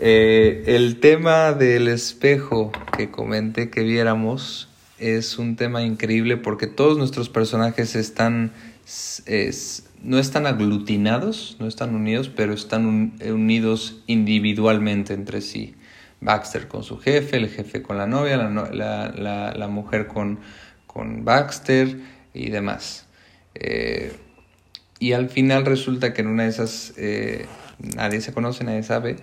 Eh, 0.00 0.64
el 0.66 0.98
tema 0.98 1.52
del 1.52 1.86
espejo 1.86 2.72
que 2.96 3.12
comenté 3.12 3.70
que 3.70 3.84
viéramos 3.84 4.68
es 4.98 5.38
un 5.38 5.56
tema 5.56 5.82
increíble 5.82 6.36
porque 6.36 6.66
todos 6.66 6.98
nuestros 6.98 7.28
personajes 7.28 7.96
están 7.96 8.52
no 10.02 10.18
están 10.18 10.46
aglutinados, 10.46 11.56
no 11.58 11.66
están 11.66 11.94
unidos, 11.94 12.28
pero 12.28 12.52
están 12.52 13.14
unidos 13.24 14.02
individualmente 14.06 15.14
entre 15.14 15.40
sí. 15.40 15.74
Baxter 16.20 16.68
con 16.68 16.82
su 16.82 16.98
jefe, 16.98 17.36
el 17.36 17.48
jefe 17.48 17.82
con 17.82 17.98
la 17.98 18.06
novia, 18.06 18.36
la, 18.36 19.68
mujer 19.68 20.06
con, 20.06 20.38
con, 20.86 21.24
Baxter 21.24 21.98
y 22.32 22.50
demás. 22.50 23.06
Eh, 23.54 24.12
y 24.98 25.12
al 25.12 25.28
final 25.28 25.66
resulta 25.66 26.12
que 26.12 26.22
en 26.22 26.28
una 26.28 26.44
de 26.44 26.48
esas 26.48 26.94
eh, 26.96 27.46
nadie 27.96 28.20
se 28.20 28.32
conoce, 28.32 28.64
nadie 28.64 28.82
sabe. 28.82 29.16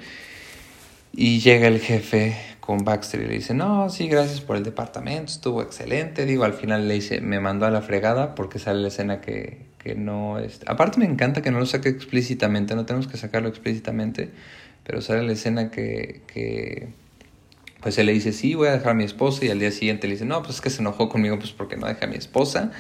Y 1.13 1.39
llega 1.39 1.67
el 1.67 1.79
jefe 1.79 2.37
con 2.59 2.85
Baxter 2.85 3.21
y 3.21 3.27
le 3.27 3.33
dice, 3.33 3.53
no, 3.53 3.89
sí, 3.89 4.07
gracias 4.07 4.41
por 4.41 4.55
el 4.55 4.63
departamento, 4.63 5.31
estuvo 5.31 5.61
excelente. 5.61 6.25
Digo, 6.25 6.43
al 6.45 6.53
final 6.53 6.87
le 6.87 6.93
dice, 6.93 7.21
me 7.21 7.39
mandó 7.39 7.65
a 7.65 7.71
la 7.71 7.81
fregada 7.81 8.35
porque 8.35 8.59
sale 8.59 8.81
la 8.81 8.87
escena 8.87 9.19
que, 9.19 9.65
que 9.77 9.95
no... 9.95 10.39
Es... 10.39 10.61
Aparte 10.67 10.99
me 10.99 11.05
encanta 11.05 11.41
que 11.41 11.51
no 11.51 11.59
lo 11.59 11.65
saque 11.65 11.89
explícitamente, 11.89 12.75
no 12.75 12.85
tenemos 12.85 13.07
que 13.07 13.17
sacarlo 13.17 13.49
explícitamente 13.49 14.31
pero 14.83 15.01
sale 15.01 15.23
la 15.23 15.33
escena 15.33 15.71
que, 15.71 16.21
que 16.27 16.89
pues 17.81 17.97
él 17.97 18.07
le 18.07 18.13
dice, 18.13 18.33
sí, 18.33 18.55
voy 18.55 18.67
a 18.67 18.71
dejar 18.71 18.89
a 18.89 18.93
mi 18.93 19.03
esposa 19.03 19.45
y 19.45 19.49
al 19.49 19.59
día 19.59 19.71
siguiente 19.71 20.07
le 20.07 20.13
dice, 20.13 20.25
no, 20.25 20.41
pues 20.41 20.55
es 20.55 20.61
que 20.61 20.69
se 20.69 20.81
enojó 20.81 21.09
conmigo 21.09 21.37
pues 21.37 21.51
porque 21.51 21.77
no 21.77 21.87
dejé 21.87 22.05
a 22.05 22.07
mi 22.07 22.15
esposa. 22.15 22.71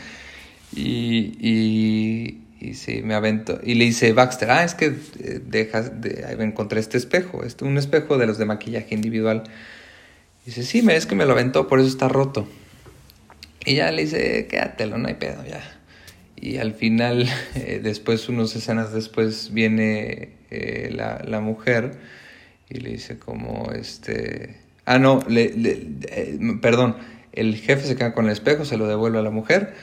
Y, 0.73 1.37
y, 1.39 2.40
y 2.61 2.75
sí, 2.75 3.01
me 3.01 3.15
aventó. 3.15 3.59
Y 3.63 3.73
le 3.73 3.85
dice 3.85 4.13
Baxter, 4.13 4.51
ah, 4.51 4.63
es 4.63 4.75
que 4.75 4.85
eh, 4.85 5.41
dejas, 5.43 5.99
de, 5.99 6.25
encontré 6.39 6.79
este 6.79 6.97
espejo, 6.97 7.43
este, 7.43 7.65
un 7.65 7.77
espejo 7.79 8.19
de 8.19 8.27
los 8.27 8.37
de 8.37 8.45
maquillaje 8.45 8.93
individual. 8.93 9.43
Y 10.43 10.51
dice, 10.51 10.63
sí, 10.63 10.85
es 10.87 11.07
que 11.07 11.15
me 11.15 11.25
lo 11.25 11.33
aventó, 11.33 11.67
por 11.67 11.79
eso 11.79 11.89
está 11.89 12.07
roto. 12.07 12.47
Y 13.65 13.75
ya 13.75 13.91
le 13.91 14.03
dice, 14.03 14.45
quédatelo, 14.47 14.99
no 14.99 15.07
hay 15.07 15.15
pedo, 15.15 15.43
ya. 15.43 15.61
Y 16.35 16.57
al 16.57 16.73
final, 16.73 17.27
eh, 17.55 17.79
después, 17.81 18.29
unas 18.29 18.55
escenas 18.55 18.93
después, 18.93 19.51
viene 19.51 20.29
eh, 20.51 20.91
la, 20.93 21.19
la, 21.25 21.39
mujer 21.39 21.97
y 22.69 22.79
le 22.79 22.91
dice 22.91 23.17
como, 23.17 23.71
este... 23.73 24.57
Ah, 24.85 24.99
no, 24.99 25.19
le, 25.27 25.49
perdón, 26.61 26.97
el 27.33 27.55
jefe 27.55 27.87
se 27.87 27.95
queda 27.95 28.13
con 28.13 28.25
el 28.25 28.31
espejo, 28.31 28.65
se 28.65 28.77
lo 28.77 28.87
devuelve 28.87 29.19
a 29.19 29.21
la 29.21 29.29
mujer 29.31 29.73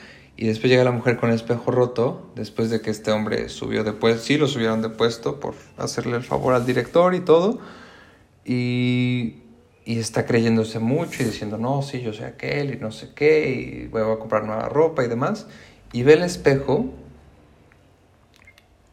y 0.41 0.47
después 0.47 0.71
llega 0.71 0.85
la 0.85 0.93
mujer 0.93 1.17
con 1.17 1.31
el 1.31 1.35
espejo 1.35 1.69
roto, 1.69 2.31
después 2.33 2.69
de 2.69 2.79
que 2.79 2.91
este 2.91 3.11
hombre 3.11 3.49
subió 3.49 3.83
de 3.83 3.91
puesto, 3.91 4.23
sí 4.23 4.37
lo 4.37 4.47
subieron 4.47 4.81
de 4.81 4.87
puesto 4.87 5.37
por 5.37 5.53
hacerle 5.75 6.15
el 6.15 6.23
favor 6.23 6.53
al 6.53 6.65
director 6.65 7.13
y 7.13 7.19
todo, 7.19 7.59
y, 8.45 9.39
y 9.83 9.99
está 9.99 10.25
creyéndose 10.25 10.79
mucho 10.79 11.23
y 11.23 11.25
diciendo, 11.25 11.57
no, 11.57 11.81
sí, 11.81 11.99
yo 11.99 12.13
soy 12.13 12.23
aquel 12.23 12.73
y 12.73 12.77
no 12.77 12.93
sé 12.93 13.09
qué, 13.13 13.49
y 13.49 13.87
voy 13.87 14.01
a 14.01 14.17
comprar 14.17 14.45
nueva 14.45 14.69
ropa 14.69 15.03
y 15.03 15.09
demás, 15.09 15.45
y 15.91 16.03
ve 16.03 16.13
el 16.13 16.23
espejo 16.23 16.85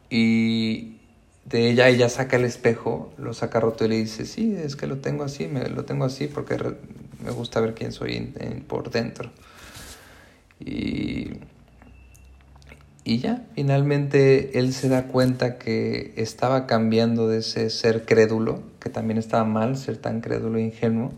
y 0.09 0.97
de 1.45 1.69
ella 1.69 1.87
ella 1.87 2.09
saca 2.09 2.35
el 2.35 2.43
espejo, 2.43 3.13
lo 3.17 3.33
saca 3.33 3.61
roto 3.61 3.85
y 3.85 3.87
le 3.87 3.95
dice, 3.95 4.25
sí, 4.25 4.53
es 4.53 4.75
que 4.75 4.85
lo 4.85 4.97
tengo 4.97 5.23
así, 5.23 5.47
me, 5.47 5.69
lo 5.69 5.85
tengo 5.85 6.03
así 6.03 6.27
porque 6.27 6.57
me 7.23 7.31
gusta 7.31 7.61
ver 7.61 7.73
quién 7.73 7.93
soy 7.93 8.33
por 8.67 8.91
dentro. 8.91 9.31
Y, 10.59 11.33
y 13.03 13.19
ya, 13.19 13.45
finalmente 13.55 14.59
él 14.59 14.73
se 14.73 14.89
da 14.89 15.07
cuenta 15.07 15.57
que 15.57 16.13
estaba 16.17 16.67
cambiando 16.67 17.27
de 17.27 17.39
ese 17.39 17.69
ser 17.69 18.05
crédulo, 18.05 18.63
que 18.79 18.89
también 18.89 19.17
estaba 19.17 19.43
mal 19.45 19.77
ser 19.77 19.97
tan 19.97 20.21
crédulo 20.21 20.57
e 20.57 20.63
ingenuo, 20.63 21.11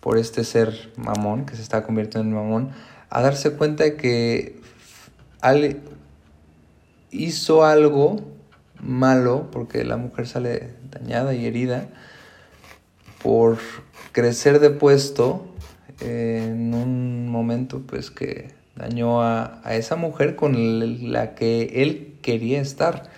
por 0.00 0.18
este 0.18 0.44
ser 0.44 0.92
mamón, 0.96 1.46
que 1.46 1.56
se 1.56 1.62
está 1.62 1.82
convirtiendo 1.84 2.28
en 2.28 2.34
mamón, 2.34 2.70
a 3.10 3.22
darse 3.22 3.52
cuenta 3.52 3.84
de 3.84 3.96
que 3.96 4.60
hizo 7.10 7.64
algo 7.64 8.16
malo, 8.80 9.50
porque 9.50 9.84
la 9.84 9.96
mujer 9.96 10.26
sale 10.26 10.74
dañada 10.90 11.34
y 11.34 11.46
herida, 11.46 11.88
por 13.22 13.58
crecer 14.12 14.60
de 14.60 14.70
puesto 14.70 15.46
en 16.00 16.74
un 16.74 17.28
momento 17.28 17.82
pues 17.86 18.10
que 18.10 18.57
dañó 18.78 19.22
a, 19.22 19.60
esa 19.70 19.96
mujer 19.96 20.36
con 20.36 21.12
la 21.12 21.34
que 21.34 21.82
él 21.82 22.14
quería 22.22 22.60
estar. 22.60 23.10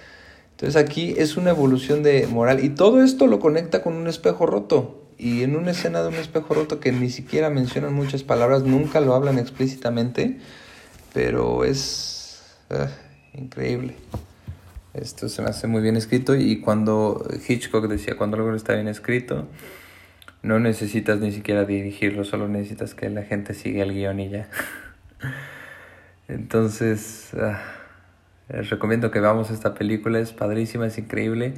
Entonces 0.52 0.76
aquí 0.76 1.14
es 1.16 1.36
una 1.36 1.50
evolución 1.50 2.02
de 2.02 2.26
moral 2.26 2.64
y 2.64 2.70
todo 2.70 3.02
esto 3.02 3.26
lo 3.26 3.38
conecta 3.38 3.82
con 3.82 3.94
un 3.94 4.08
espejo 4.08 4.46
roto. 4.46 4.96
Y 5.18 5.42
en 5.42 5.54
una 5.54 5.72
escena 5.72 6.00
de 6.00 6.08
un 6.08 6.14
espejo 6.14 6.54
roto 6.54 6.80
que 6.80 6.92
ni 6.92 7.10
siquiera 7.10 7.50
mencionan 7.50 7.92
muchas 7.92 8.22
palabras, 8.22 8.62
nunca 8.62 9.00
lo 9.00 9.14
hablan 9.14 9.38
explícitamente, 9.38 10.38
pero 11.12 11.64
es 11.64 12.40
ah, 12.70 12.88
increíble. 13.34 13.96
Esto 14.94 15.28
se 15.28 15.42
me 15.42 15.50
hace 15.50 15.66
muy 15.66 15.82
bien 15.82 15.96
escrito 15.96 16.34
y 16.34 16.60
cuando 16.60 17.28
Hitchcock 17.46 17.86
decía, 17.86 18.16
cuando 18.16 18.38
algo 18.38 18.54
está 18.54 18.74
bien 18.74 18.88
escrito, 18.88 19.46
no 20.42 20.58
necesitas 20.58 21.20
ni 21.20 21.32
siquiera 21.32 21.66
dirigirlo, 21.66 22.24
solo 22.24 22.48
necesitas 22.48 22.94
que 22.94 23.10
la 23.10 23.22
gente 23.22 23.52
siga 23.52 23.82
el 23.82 23.92
guion 23.92 24.20
y 24.20 24.30
ya. 24.30 24.48
Entonces, 26.28 27.32
ah, 27.34 27.60
les 28.48 28.70
recomiendo 28.70 29.10
que 29.10 29.20
veamos 29.20 29.50
esta 29.50 29.74
película, 29.74 30.20
es 30.20 30.32
padrísima, 30.32 30.86
es 30.86 30.98
increíble, 30.98 31.54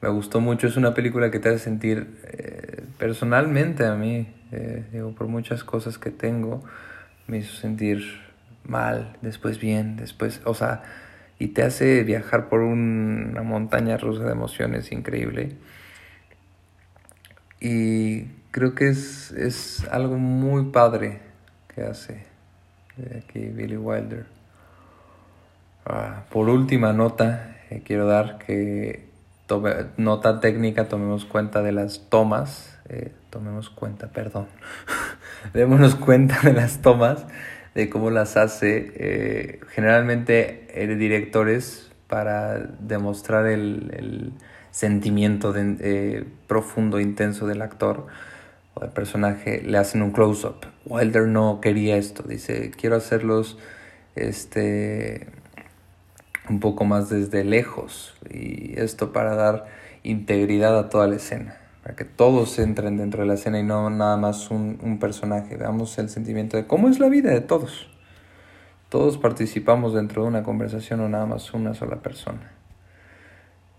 me 0.00 0.08
gustó 0.08 0.40
mucho, 0.40 0.66
es 0.66 0.76
una 0.76 0.94
película 0.94 1.30
que 1.30 1.38
te 1.38 1.48
hace 1.48 1.58
sentir 1.58 2.18
eh, 2.24 2.84
personalmente 2.98 3.86
a 3.86 3.94
mí, 3.94 4.28
eh, 4.52 4.84
digo, 4.92 5.12
por 5.12 5.28
muchas 5.28 5.64
cosas 5.64 5.98
que 5.98 6.10
tengo, 6.10 6.62
me 7.26 7.38
hizo 7.38 7.54
sentir 7.56 8.04
mal, 8.64 9.16
después 9.22 9.58
bien, 9.60 9.96
después, 9.96 10.40
o 10.44 10.54
sea, 10.54 10.82
y 11.38 11.48
te 11.48 11.62
hace 11.62 12.02
viajar 12.02 12.48
por 12.48 12.60
una 12.60 13.42
montaña 13.42 13.96
rusa 13.96 14.24
de 14.24 14.32
emociones 14.32 14.90
increíble. 14.90 15.56
Y 17.60 18.24
creo 18.50 18.74
que 18.74 18.88
es, 18.88 19.32
es 19.32 19.86
algo 19.90 20.16
muy 20.16 20.70
padre 20.70 21.20
que 21.74 21.82
hace 21.82 22.35
aquí 23.18 23.40
Billy 23.46 23.76
Wilder. 23.76 24.26
Ah, 25.84 26.24
por 26.30 26.48
última 26.48 26.92
nota, 26.92 27.56
eh, 27.70 27.82
quiero 27.84 28.06
dar 28.06 28.38
que 28.38 29.06
tome, 29.46 29.72
nota 29.96 30.40
técnica, 30.40 30.88
tomemos 30.88 31.24
cuenta 31.24 31.62
de 31.62 31.72
las 31.72 32.08
tomas, 32.08 32.78
eh, 32.88 33.12
tomemos 33.30 33.70
cuenta, 33.70 34.08
perdón, 34.08 34.46
démonos 35.54 35.94
cuenta 35.94 36.40
de 36.42 36.52
las 36.52 36.82
tomas 36.82 37.26
de 37.76 37.90
cómo 37.90 38.10
las 38.10 38.38
hace 38.38 38.90
eh, 38.96 39.60
generalmente 39.68 40.66
eh, 40.70 40.96
directores 40.96 41.92
para 42.08 42.58
demostrar 42.80 43.46
el, 43.46 44.32
sentimiento 44.70 45.54
de, 45.54 45.76
eh, 45.80 46.24
profundo, 46.46 47.00
intenso 47.00 47.46
del 47.46 47.62
actor 47.62 48.08
o 48.76 48.90
personaje, 48.90 49.62
le 49.62 49.78
hacen 49.78 50.02
un 50.02 50.12
close-up. 50.12 50.66
Wilder 50.84 51.26
no 51.26 51.60
quería 51.60 51.96
esto, 51.96 52.22
dice, 52.22 52.70
quiero 52.70 52.96
hacerlos 52.96 53.58
este, 54.14 55.26
un 56.48 56.60
poco 56.60 56.84
más 56.84 57.08
desde 57.08 57.42
lejos 57.42 58.14
y 58.30 58.78
esto 58.78 59.12
para 59.12 59.34
dar 59.34 59.66
integridad 60.04 60.78
a 60.78 60.88
toda 60.88 61.08
la 61.08 61.16
escena 61.16 61.58
para 61.86 61.94
que 61.94 62.04
todos 62.04 62.58
entren 62.58 62.96
dentro 62.96 63.20
de 63.20 63.28
la 63.28 63.34
escena 63.34 63.60
y 63.60 63.62
no 63.62 63.88
nada 63.90 64.16
más 64.16 64.50
un, 64.50 64.98
personaje. 64.98 65.56
Veamos 65.56 65.96
el 65.98 66.08
sentimiento 66.08 66.56
de 66.56 66.66
cómo 66.66 66.88
es 66.88 66.98
la 66.98 67.08
vida 67.08 67.30
de 67.30 67.40
todos. 67.40 67.88
Todos 68.88 69.18
participamos 69.18 69.94
dentro 69.94 70.22
de 70.22 70.28
una 70.28 70.42
conversación 70.42 70.98
o 70.98 71.08
nada 71.08 71.26
más 71.26 71.54
una 71.54 71.74
sola 71.74 72.02
persona. 72.02 72.50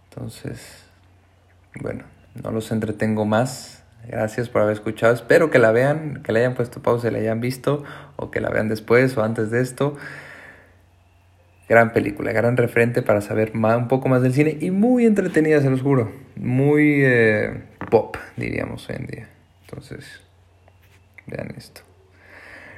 Entonces, 0.10 0.86
bueno, 1.82 2.06
no 2.42 2.52
los 2.52 2.72
entretengo 2.72 3.26
más. 3.26 3.84
Gracias 4.06 4.48
por 4.50 4.62
haber 4.62 4.74
escuchado. 4.74 5.14
Espero 5.14 5.50
que 5.50 5.60
la 5.60 5.72
vean, 5.72 6.22
que 6.24 6.32
le 6.32 6.40
hayan 6.40 6.56
puesto 6.56 6.82
pausa 6.82 7.10
y 7.10 7.12
la 7.12 7.20
hayan 7.20 7.42
visto, 7.42 7.84
o 8.16 8.32
que 8.32 8.40
la 8.40 8.50
vean 8.50 8.70
después 8.70 9.18
o 9.18 9.24
antes 9.24 9.52
de 9.52 9.62
esto. 9.62 9.98
Gran 11.68 11.92
película, 11.92 12.32
gran 12.32 12.56
referente 12.56 13.02
para 13.02 13.20
saber 13.20 13.52
un 13.54 13.88
poco 13.90 14.08
más 14.08 14.22
del 14.22 14.34
cine 14.34 14.58
y 14.62 14.72
muy 14.72 15.06
entretenida, 15.06 15.62
se 15.62 15.70
los 15.70 15.82
juro. 15.82 16.12
Muy 16.38 17.02
eh, 17.04 17.64
pop, 17.92 18.16
diríamos 18.38 18.90
hoy 18.90 18.96
en 19.00 19.08
día. 19.08 19.30
Entonces, 19.66 20.22
vean 21.26 21.54
esto. 21.58 21.82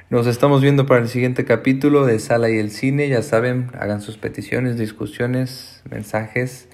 Nos 0.08 0.26
estamos 0.26 0.60
viendo 0.60 0.86
para 0.86 1.00
el 1.00 1.08
siguiente 1.08 1.44
capítulo 1.44 2.04
de 2.04 2.18
Sala 2.18 2.50
y 2.50 2.58
el 2.58 2.72
Cine. 2.72 3.08
Ya 3.08 3.22
saben, 3.22 3.70
hagan 3.78 4.00
sus 4.00 4.16
peticiones, 4.16 4.76
discusiones, 4.76 5.84
mensajes 5.88 6.68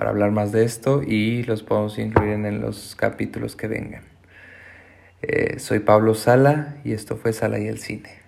para 0.00 0.12
hablar 0.12 0.30
más 0.30 0.50
de 0.50 0.64
esto 0.64 1.02
y 1.02 1.42
los 1.42 1.62
podemos 1.62 1.98
incluir 1.98 2.32
en 2.32 2.62
los 2.62 2.96
capítulos 2.96 3.54
que 3.54 3.68
vengan. 3.68 4.02
Eh, 5.20 5.58
soy 5.58 5.80
Pablo 5.80 6.14
Sala 6.14 6.76
y 6.84 6.92
esto 6.92 7.18
fue 7.18 7.34
Sala 7.34 7.58
y 7.58 7.66
el 7.66 7.78
Cine. 7.78 8.19